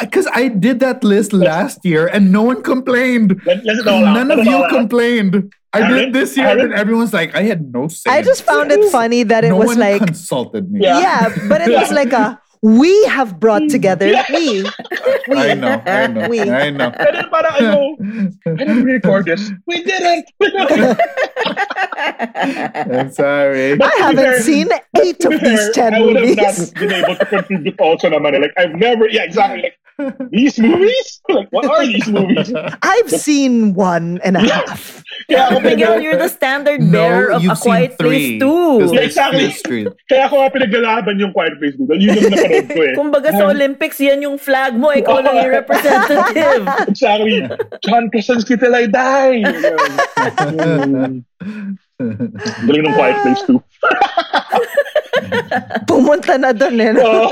[0.00, 4.04] because i did that list last year and no one complained Let, let's it all
[4.04, 4.14] out.
[4.14, 4.70] none Let of you out.
[4.70, 5.94] complained i Aaron?
[5.96, 6.66] did this year Aaron?
[6.66, 9.56] and everyone's like i had no say I just found it funny that it no
[9.58, 10.98] was one like consulted me Yeah.
[11.00, 14.62] yeah, but it was like a we have brought together we
[15.28, 16.40] we i know i know We.
[16.40, 17.94] i know And then para ano,
[18.46, 19.52] I didn't record this.
[19.68, 20.24] We didn't.
[21.96, 24.68] i'm sorry But I haven't fair- seen
[25.02, 26.72] eight To be of these fair, ten I would have movies.
[26.72, 28.34] not been able to contribute also naman.
[28.34, 28.38] eh.
[28.48, 29.62] Like, I've never, yeah, exactly.
[29.62, 29.76] Like,
[30.30, 31.20] these movies?
[31.28, 32.52] Like, what are these movies?
[32.82, 35.02] I've seen one and a half.
[35.30, 38.78] Kaya ako Miguel, you're the standard bearer no of you've A Quiet three Place too.
[38.78, 39.46] Because Yeah, there's exactly.
[39.46, 39.82] history.
[40.10, 41.98] kaya ako nga pinaglalaban yung Quiet Place Google.
[42.02, 42.94] Yun yung napanood ko eh.
[42.98, 44.90] Kumbaga sa Olympics, yan yung flag mo.
[44.90, 46.62] Ikaw lang yung representative.
[46.90, 47.46] Exactly.
[47.86, 49.38] John Krasinski till I die.
[51.44, 51.78] Yun.
[52.66, 53.60] Galing ng Quiet Place too.
[55.86, 56.92] Pumunta na dun eh.
[56.92, 57.02] no?
[57.04, 57.30] Oh.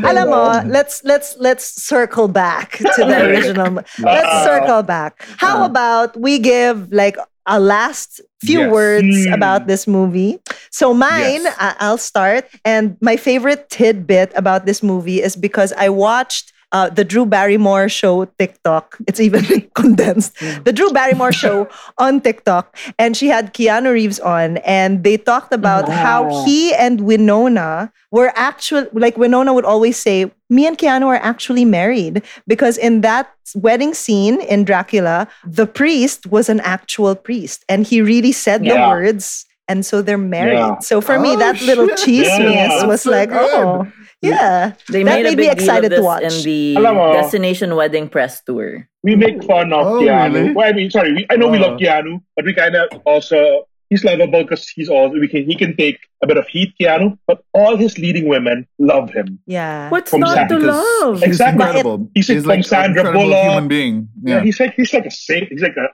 [0.08, 3.74] Alam mo, let's let's let's circle back to the original.
[4.00, 5.24] Let's Uh, circle back.
[5.36, 7.16] How about we give like
[7.46, 8.72] a last few Yes.
[8.72, 9.32] words Hmm.
[9.36, 10.40] about this movie?
[10.72, 11.76] So mine, Yes.
[11.80, 12.48] I'll start.
[12.64, 17.88] And my favorite tidbit about this movie is because I watched uh, the Drew Barrymore
[17.88, 18.98] show TikTok.
[19.06, 19.44] It's even
[19.74, 20.34] condensed.
[20.64, 21.68] The Drew Barrymore show
[21.98, 27.02] on TikTok, and she had Keanu Reeves on, and they talked about how he and
[27.02, 32.76] Winona were actually Like Winona would always say, "Me and Keanu are actually married," because
[32.76, 38.32] in that wedding scene in Dracula, the priest was an actual priest, and he really
[38.32, 39.46] said the words.
[39.68, 40.54] And so they're married.
[40.58, 40.78] Yeah.
[40.80, 42.26] So for me, Oh, that little shit.
[42.26, 42.86] chismes Yeah.
[42.86, 43.64] was So like, oh, good.
[43.64, 43.92] oh,
[44.22, 44.72] yeah.
[44.88, 46.22] They That made made me excited to this watch.
[46.22, 47.12] in the Alam.
[47.12, 48.88] Destination Wedding press tour.
[49.02, 50.32] We make fun of Oh, Keanu.
[50.34, 50.52] really?
[50.52, 51.68] Well, I mean, sorry, we, I know we Oh.
[51.68, 55.54] love Keanu, but we kind of also he's lovable because he's also we can he
[55.54, 59.38] can take a bit of heat, Keanu, but all his leading women love him.
[59.46, 59.88] Yeah.
[59.90, 61.14] What's From not Sam, to Because love?
[61.20, 61.64] He's Exactly.
[61.66, 62.10] incredible.
[62.14, 63.44] He's from like an Sandra incredible Bullock.
[63.44, 64.08] human being.
[64.22, 64.42] Yeah, Yeah.
[64.44, 65.48] he's like he's like a saint.
[65.50, 65.88] He's like a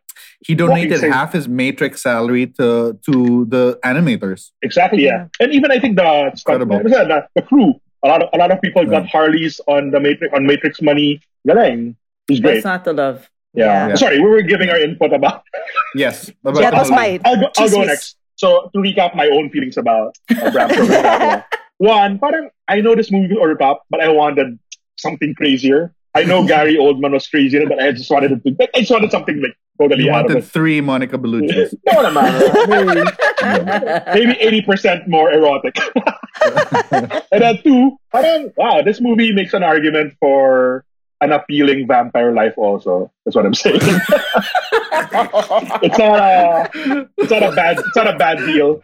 [0.47, 4.51] he donated half his Matrix salary to to the animators.
[4.63, 5.27] Exactly, yeah.
[5.41, 6.79] And even I think the Incredible.
[6.83, 7.75] the, the crew,
[8.05, 11.21] a lot of a lot of people got Harleys on the Matrix on Matrix money.
[11.47, 11.97] Galing.
[12.29, 12.55] He's great.
[12.57, 13.29] What's not to love?
[13.55, 13.89] Yeah.
[13.89, 13.95] Yeah.
[13.95, 15.43] Sorry, we were giving our input about.
[15.95, 16.31] Yes.
[16.45, 18.17] Yeah, that was my I'll go, I'll go next.
[18.37, 21.43] So to recap my own feelings about uh, Bram Stoker's
[21.79, 24.59] One, parang I know this movie will overtop, but I wanted
[24.97, 25.93] something crazier.
[26.15, 28.69] I know Gary Oldman was crazy, but I just wanted it to.
[28.75, 31.75] I just wanted something like totally You wanted three Monica Bellucci's.
[31.87, 32.31] No naman.
[34.15, 35.77] Maybe, maybe 80% more erotic.
[37.33, 40.85] and then two, parang, wow, this movie makes an argument for
[41.21, 43.13] an appealing vampire life also.
[43.25, 43.81] That's what I'm saying.
[45.85, 46.71] it's not a
[47.17, 48.81] it's not a bad it's not a bad deal.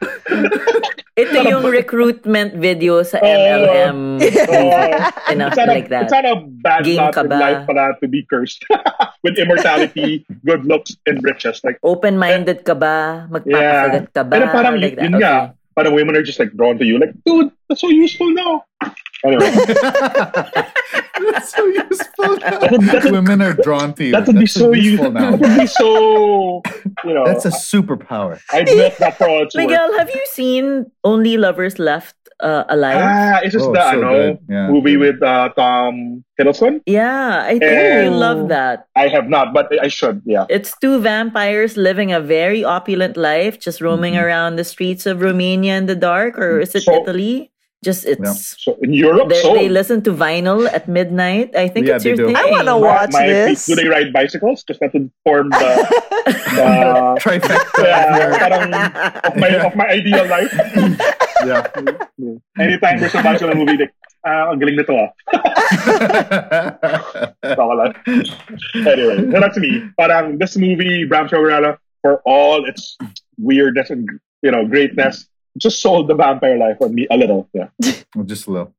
[1.16, 3.16] Ito yung recruitment video sa.
[3.24, 4.20] MLM.
[4.20, 6.02] Uh, Enough it's not, like a, that.
[6.04, 7.40] it's not a bad Game ka in ba?
[7.40, 8.60] life para to be cursed
[9.24, 11.64] with immortality, good looks, and riches.
[11.64, 13.24] Like, Open-minded ka ba?
[13.32, 14.32] Magpapasagat ka ba?
[14.36, 15.16] Pero parang like yun, that.
[15.16, 15.34] yun nga,
[15.72, 17.00] parang women are just like drawn to you.
[17.00, 18.64] Like, dude, that's so useful now.
[19.24, 19.50] Anyway,
[21.32, 22.36] That's so useful.
[22.38, 24.12] that Women are drawn to you.
[24.12, 25.30] that would be That's so useful useful now.
[25.36, 26.62] That would be so,
[27.04, 27.24] you know.
[27.24, 28.38] That's a superpower.
[28.52, 29.66] I admit that for all it's worth.
[29.66, 32.98] Miguel, have you seen Only Lovers Left uh, Alive?
[33.00, 34.38] Ah, is this Oh, the so ano, good.
[34.48, 34.68] Yeah.
[34.68, 36.80] movie with uh, Tom Hiddleston?
[36.86, 38.18] yeah, I think you Oh.
[38.18, 38.86] love that.
[38.94, 40.20] I have not, but I should.
[40.26, 40.44] Yeah.
[40.50, 44.22] It's two vampires living a very opulent life, just roaming Mhm.
[44.22, 47.50] around the streets of Romania in the dark, or is it So- Italy?
[47.86, 51.54] Just it's So in Europe, they, so they listen to vinyl at midnight.
[51.54, 52.26] I think Yeah, it's they your do.
[52.26, 52.34] thing.
[52.34, 53.62] I wanna watch my this.
[53.70, 54.66] do they ride bicycles?
[54.66, 55.70] Just not to form the,
[56.58, 56.66] the
[57.22, 57.78] Trifecta.
[57.78, 58.74] yeah, parang
[59.22, 60.50] of my of my ideal life.
[61.46, 61.62] yeah.
[62.58, 63.94] Anytime there's a bunch of a movie, like,
[64.26, 65.14] ah, ang galing nito ah.
[68.82, 69.86] Anyway, so that's me.
[69.94, 72.98] Parang this movie, Bram Stoker, for all its
[73.38, 74.08] weirdness and
[74.42, 77.48] you know greatness, just sold the vampire life on me a little.
[77.52, 77.68] Yeah.
[78.24, 78.74] Just a little.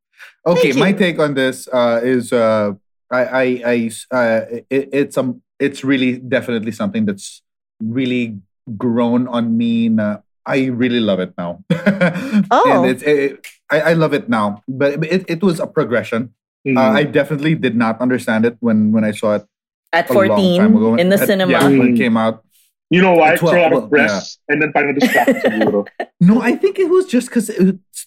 [0.46, 2.74] Okay, my take on this uh, is uh,
[3.12, 7.42] I, I, I, uh, it, it's um, it's really definitely something that's
[7.82, 8.38] really
[8.78, 9.90] grown on me.
[9.90, 11.64] Na I really love it now.
[12.52, 12.64] Oh.
[12.70, 16.34] and it's it, I, I love it now, but it, it was a progression.
[16.68, 16.78] Mm.
[16.78, 19.46] Uh, I definitely did not understand it when when I saw it
[19.92, 20.96] At a long 14 time ago.
[20.96, 21.52] in the At- cinema.
[21.52, 21.94] Yeah, when Mm.
[21.94, 22.44] it came out.
[22.90, 23.30] You know why?
[23.30, 25.88] At It's a 12, of well, breasts, and then parang distracted siguro.
[26.22, 27.48] No, I think it was just because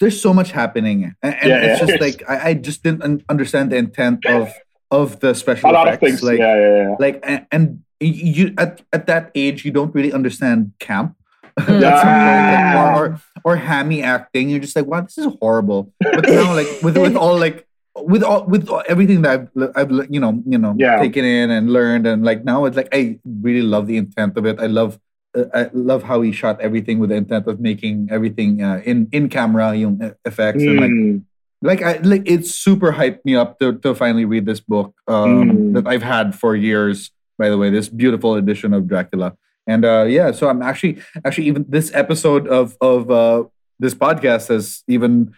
[0.00, 1.86] there's so much happening, and, and Yeah, it's yeah.
[1.86, 4.52] just like I, I just didn't un- understand the intent of
[4.90, 6.20] of the special A lot of effects.
[6.20, 6.22] things.
[6.22, 6.96] Like, yeah, yeah, yeah.
[6.98, 11.14] like and, and you at at that age you don't really understand camp.
[11.58, 11.82] Mm.
[11.82, 12.96] At some point, like, Yeah.
[12.98, 14.48] or, or or hammy acting.
[14.50, 15.92] You're just like, wow, this is horrible.
[16.00, 17.66] But now, like with with all like
[17.96, 20.98] with all with all, everything that I've I've you know you know Yeah.
[20.98, 24.46] taken in and learned and like now it's like I really love the intent of
[24.46, 24.60] it.
[24.60, 24.98] I love.
[25.30, 29.06] Uh, I love how he shot everything with the intent of making everything uh, in
[29.12, 31.22] in camera, yung uh, effects, and like Mm.
[31.62, 35.46] like I like it super hyped me up to to finally read this book um,
[35.70, 35.74] Mm.
[35.78, 37.14] that I've had for years.
[37.38, 39.38] By the way, this beautiful edition of Dracula,
[39.70, 43.44] and uh, yeah, so I'm actually actually even this episode of of uh,
[43.78, 45.30] this podcast has even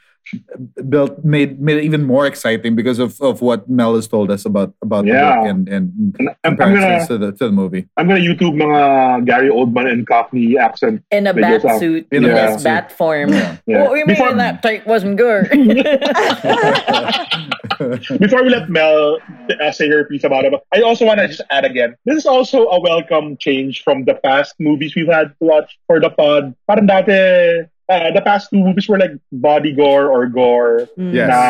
[0.89, 4.45] built made made it even more exciting because of, of what Mel has told us
[4.45, 5.37] about about the Yeah.
[5.41, 7.89] book and and And I'm, I'm gonna comparisons to the to the movie.
[7.97, 11.03] I'm gonna YouTube mga Gary Oldman and Cockney accent.
[11.11, 13.31] in a Videos bat suit In in, a bat his bat form.
[13.31, 13.57] Yeah.
[13.67, 13.83] Yeah.
[13.83, 15.49] What do you mean Before- that tape wasn't good?
[18.19, 19.19] Before we let Mel
[19.61, 21.97] uh, say her piece about it, I also want to just add again.
[22.05, 26.01] This is also a welcome change from the past movies we've had to watch for
[26.01, 26.55] the pod.
[26.69, 31.29] Parang dati, uh, the past two movies were like body gore or gore Yes.
[31.29, 31.41] na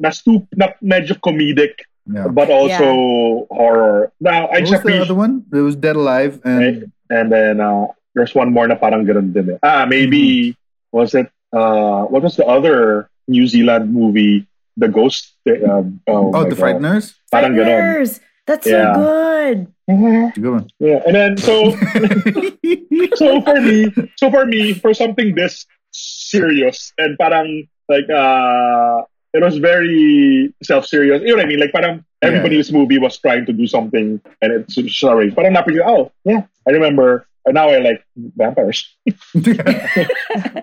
[0.00, 2.28] na stoop na medyo comedic yeah.
[2.28, 4.12] but also horror.
[4.20, 5.44] Now I What just was the other one?
[5.52, 9.54] It was Dead Alive and and then uh, there's one more na parang ganun din
[9.54, 9.58] eh.
[9.62, 10.56] Ah, maybe
[10.90, 14.46] was it uh what was the other New Zealand movie?
[14.76, 15.32] The Ghost.
[15.48, 16.60] Um, oh, oh, the God.
[16.60, 17.16] Frighteners.
[17.32, 17.64] Parang ganun.
[17.64, 18.20] Frighteners!
[18.44, 18.92] That's Yeah.
[18.92, 19.58] so good.
[19.86, 20.68] Good one.
[20.78, 21.70] Yeah, and then so
[23.14, 29.42] so for me, so for me, for something this serious and parang like uh it
[29.42, 31.22] was very self-serious.
[31.22, 31.60] You know what I mean?
[31.60, 35.30] Like parang everybody in this movie was trying to do something and it's sorry.
[35.30, 38.92] Parang napili, oh yeah, I remember And now I like vampires.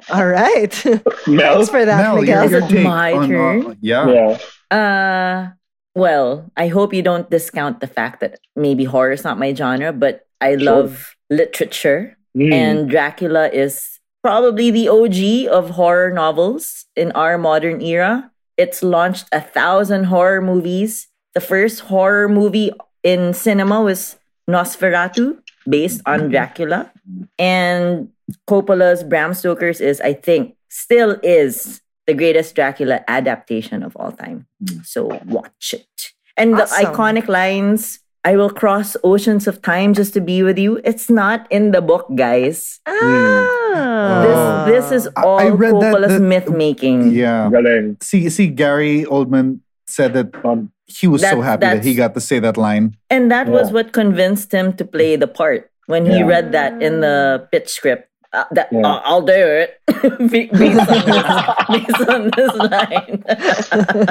[0.09, 0.85] All right.
[1.27, 1.55] Mel?
[1.55, 2.49] Thanks for that, Mel, Miguel.
[2.49, 3.65] your, your take my on, turn?
[3.67, 4.37] uh, yeah.
[4.69, 4.77] Yeah.
[4.77, 5.51] Uh,
[5.95, 9.93] well, I hope you don't discount the fact that maybe horror is not my genre,
[9.93, 10.65] but I Sure.
[10.65, 12.53] love literature, Mm.
[12.53, 18.31] and Dracula is probably the OG of horror novels in our modern era.
[18.57, 21.07] It's launched a thousand horror movies.
[21.33, 22.71] The first horror movie
[23.03, 24.17] in cinema was
[24.49, 25.37] Nosferatu,
[25.69, 26.91] based on Dracula.
[27.37, 28.09] And
[28.47, 34.47] Coppola's Bram Stoker's is, I think, still is the greatest Dracula adaptation of all time.
[34.83, 36.11] So watch it.
[36.37, 36.83] And Awesome.
[36.83, 40.79] the iconic lines, I will cross oceans of time just to be with you.
[40.83, 42.79] It's not in the book, guys.
[42.87, 44.63] Ah.
[44.67, 47.11] This this is all I read that- Coppola's that- myth making.
[47.11, 47.49] Yeah.
[47.51, 47.97] Galing.
[48.01, 52.21] See, see, Gary Oldman said that Um, he was so happy that he got to
[52.21, 52.95] say that line.
[53.09, 56.27] And that was what convinced him to play the part when he Yeah.
[56.27, 58.09] read that in the pitch script.
[58.33, 58.81] Uh, that Yeah.
[58.81, 59.77] uh, I'll do it
[60.33, 61.25] Be- based, on this,
[61.69, 63.21] based on this line.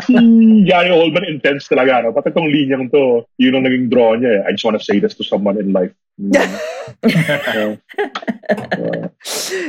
[0.06, 0.14] si
[0.62, 2.06] Gary Oldman intense talaga.
[2.06, 2.14] No?
[2.14, 4.46] Pati itong linyang to, yun ang naging draw niya.
[4.46, 4.46] eh.
[4.46, 5.90] I just want to say this to someone in life.
[6.22, 6.38] Mm.
[7.02, 7.76] Yeah.
[8.78, 9.08] Yeah.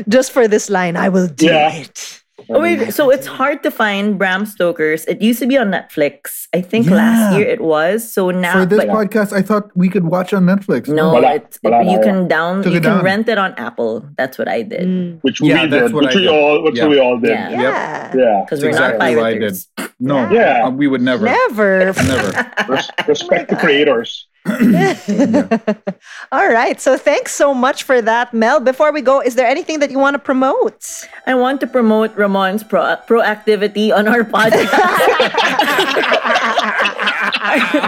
[0.07, 1.73] Just for this line, I will do Yeah.
[1.73, 2.22] it.
[2.49, 5.05] Oh wait, so it's hard to find Bram Stoker's.
[5.05, 6.47] It used to be on Netflix.
[6.53, 8.03] I think last year it was.
[8.11, 10.87] So now, For this but- podcast, I thought we could watch on Netflix.
[10.87, 11.35] no, Wala.
[11.35, 13.03] it's Wala you na can down Took you can down.
[13.03, 14.05] rent it on Apple.
[14.17, 14.81] That's what I did.
[14.87, 15.19] Mm.
[15.21, 15.93] Which Yeah, we that's did.
[15.93, 16.29] what Which I we did.
[16.31, 16.87] all, which Yeah.
[16.87, 17.29] we all did.
[17.29, 17.49] Yeah.
[17.49, 17.61] Yeah.
[17.61, 18.15] Yeah.
[18.15, 18.41] Yeah.
[18.45, 19.67] Because That's we're not exactly what I pirates.
[19.99, 20.65] No, Yeah.
[20.65, 21.25] uh, we would never.
[21.25, 21.93] Never.
[21.93, 22.51] Never.
[22.67, 24.27] Res- respect the creators.
[26.31, 26.81] All right.
[26.81, 28.59] So thanks so much for that, Mel.
[28.59, 30.83] Before we go, is there anything that you want to promote?
[31.25, 34.67] I want to promote Ramon's pro- proactivity on our podcast.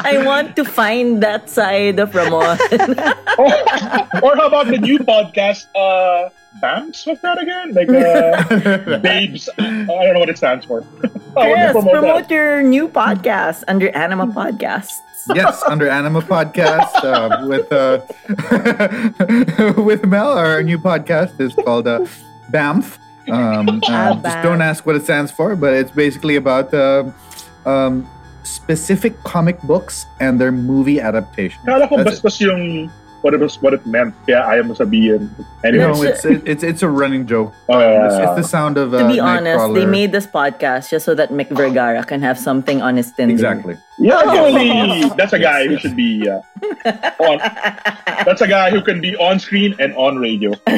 [0.08, 2.58] I want to find that side of Ramon.
[3.38, 3.46] or,
[4.24, 6.30] or how about the new podcast, uh,
[6.62, 7.06] BAMS?
[7.06, 7.74] What's that again?
[7.74, 9.50] Like, uh, Babes.
[9.58, 10.86] I don't know what it stands for.
[11.36, 14.94] I yes, promote promote your new podcast under Anima Podcasts.
[15.34, 18.02] Yes, under Anima Podcast uh, with uh,
[19.82, 20.32] with Mel.
[20.38, 22.06] Our new podcast is called uh,
[22.52, 23.00] BAMF.
[23.30, 27.10] Um, uh, just don't ask what it stands for, but it's basically about uh,
[27.66, 28.08] um,
[28.44, 31.60] specific comic books and their movie adaptation.
[31.66, 32.92] Kala ko bastos yung
[33.26, 34.14] what it, was, what it meant.
[34.30, 35.34] Kaya ayaw mo sabihin.
[35.66, 35.82] Anyway.
[35.82, 37.50] No, it's it, it's it's a running joke.
[37.66, 40.30] Oh, yeah, It's, yeah, it's the sound of uh, To be honest, they made this
[40.30, 43.34] podcast just so that Mick Vergara can have something on his Tinder.
[43.34, 43.82] exactly.
[43.98, 45.10] Yeah, Oh.
[45.18, 46.46] that's a guy who should be uh,
[47.18, 47.42] on.
[48.30, 50.54] That's a guy who can be on screen and on radio.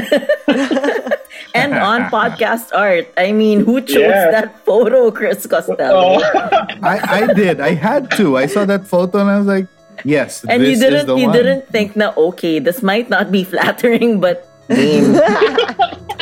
[1.51, 3.11] and on podcast art.
[3.17, 4.31] I mean, who chose Yeah.
[4.31, 5.77] that photo, Chris Costello?
[5.83, 6.23] Oh.
[6.83, 7.59] I, I did.
[7.59, 8.37] I had to.
[8.37, 9.67] I saw that photo and I was like,
[10.03, 11.33] yes, And this you didn't you one.
[11.35, 14.45] didn't think na okay, this might not be flattering, but.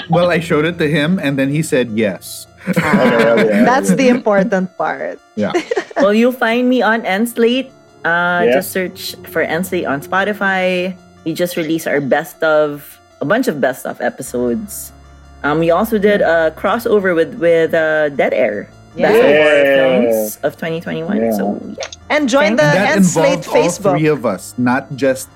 [0.10, 2.46] Well, I showed it to him and then he said yes.
[2.78, 5.20] That's the important part.
[5.36, 5.52] Yeah.
[5.98, 7.74] well, you'll find me on Enslate.
[8.06, 8.62] Uh, Yeah.
[8.62, 10.94] Just search for Enslate on Spotify.
[11.26, 12.86] We just released our best of
[13.22, 14.94] a bunch of best of episodes.
[15.42, 18.70] Um, we also did a crossover with with uh, Dead Air.
[18.96, 19.76] Best of horror Yeah.
[19.76, 21.18] films of 2021.
[21.18, 21.32] Yeah.
[21.32, 21.86] So yeah.
[22.10, 23.92] And join the that Enslate involved all Facebook.
[24.00, 25.28] three of us, not just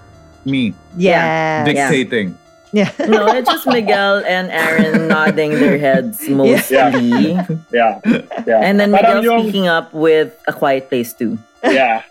[0.45, 1.64] me yeah.
[1.66, 2.38] dictating.
[2.72, 2.91] Yeah.
[3.01, 7.34] no, it's just Miguel and Aaron nodding their heads mostly.
[7.74, 7.97] Yeah,
[8.45, 8.62] yeah.
[8.62, 11.39] And then Miguel Parang yung- speaking up with A Quiet Place too.
[11.66, 12.03] Yeah.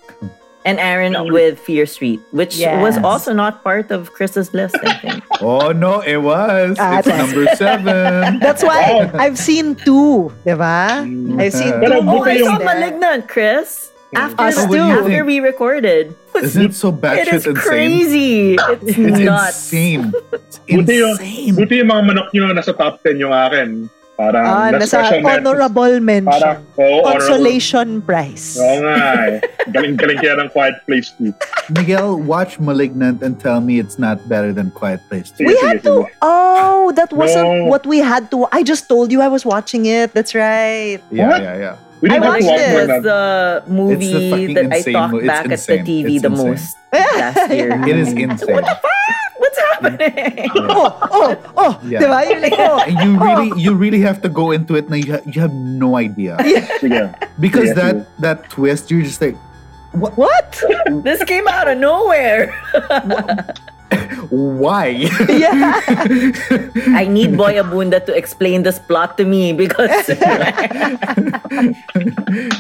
[0.67, 2.83] And Aaron Yung- with Fear Street, which Yes.
[2.83, 5.23] was also not part of Chris's list, I think.
[5.41, 6.75] Oh no, it was.
[6.83, 8.39] Ah, it's number seven.
[8.43, 9.23] That's why Wow.
[9.23, 11.07] I've seen two, diba?
[11.07, 11.39] Mm.
[11.39, 12.59] I've seen two oh, I saw.
[12.59, 13.95] Malignant, Chris.
[14.17, 14.89] After, Us after, too.
[14.89, 16.17] after we recorded.
[16.35, 17.55] Isn't it so It is insane?
[17.55, 18.57] crazy.
[18.57, 19.69] It's, It's nuts.
[19.69, 20.11] insane.
[20.33, 21.53] It's Buti yung, insane.
[21.55, 23.87] buti yung mga manok nyo nasa top 10 yung akin.
[24.19, 26.27] Parang Ah, na nasa honorable mention.
[26.27, 27.07] Parang, oo, honorable.
[27.07, 28.59] Consolation prize.
[28.59, 28.99] Oo nga
[29.31, 29.39] eh.
[29.71, 31.31] Galing-galing kaya ng Quiet Place 2.
[31.79, 35.31] Miguel, watch Malignant and tell me it's not better than Quiet Place.
[35.31, 36.03] Sige, We sige, had to.
[36.03, 36.19] sige.
[36.19, 37.71] Oh, that wasn't No.
[37.71, 38.51] what we had to.
[38.51, 40.11] I just told you I was watching it.
[40.19, 40.99] That's right.
[41.15, 41.39] Yeah, What?
[41.39, 41.75] yeah, yeah.
[42.03, 42.75] We didn't have to watched watch it.
[42.75, 43.23] was the
[43.71, 45.79] movie fucking that I insane talked mo- it's back at the.
[45.79, 46.47] TV It's the insane.
[46.51, 47.71] most last year.
[47.87, 48.67] It is insane.
[49.49, 50.51] What's happening?
[50.55, 51.81] Oh, oh, oh.
[51.85, 52.03] Yeah.
[52.05, 52.29] Diba?
[52.29, 52.81] You're like, oh.
[52.85, 53.57] And you really, oh.
[53.57, 54.91] you really have to go into it.
[54.91, 56.37] Now you, ha- you have no idea
[56.81, 57.09] Sige.
[57.41, 59.37] because Yeah, that that twist, you're just like,
[59.97, 60.63] What?
[61.03, 62.53] this came out of nowhere.
[64.31, 64.87] Why?
[65.29, 65.81] Yeah.
[66.95, 69.91] I need Boy Abunda to explain this plot to me because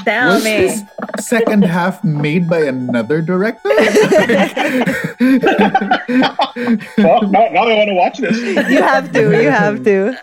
[0.05, 0.56] tell Was me.
[0.68, 0.82] this
[1.20, 3.68] second half made by another director?
[6.98, 8.36] Well, now, now I want to watch this.
[8.40, 9.30] you have to.
[9.42, 10.16] You have to.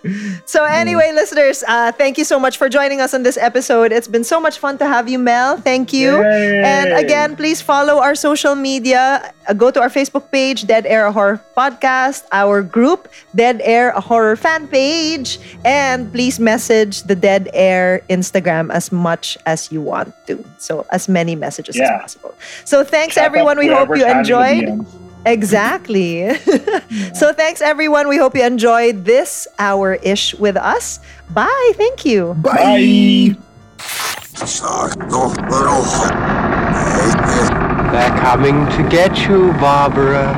[0.45, 3.91] So, anyway, listeners, uh, thank you so much for joining us on this episode.
[3.91, 5.57] It's been so much fun to have you, Mel.
[5.57, 6.21] Thank you.
[6.21, 6.61] Yay.
[6.63, 9.33] And again, please follow our social media.
[9.47, 13.89] Uh, go to our Facebook page, Dead Air a Horror Podcast, our group, Dead Air
[13.91, 19.81] a Horror fan page, and please message the Dead Air Instagram as much as you
[19.81, 20.43] want to.
[20.57, 21.95] So, as many messages Yeah.
[21.95, 22.35] as possible.
[22.63, 23.57] So, thanks, Shout everyone.
[23.57, 24.63] We hope you enjoyed.
[24.65, 24.87] DMs.
[25.25, 26.35] Exactly.
[27.15, 28.07] so thanks everyone.
[28.07, 30.99] We hope you enjoyed this hour ish with us.
[31.33, 31.71] Bye.
[31.73, 32.35] Thank you.
[32.37, 33.33] Bye.
[34.37, 36.13] Sakto pero hot.
[37.91, 40.29] They're coming to get you, Barbara.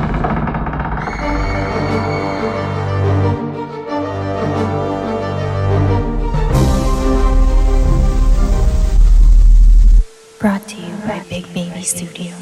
[10.38, 12.37] Brought to you by Big Baby Studios.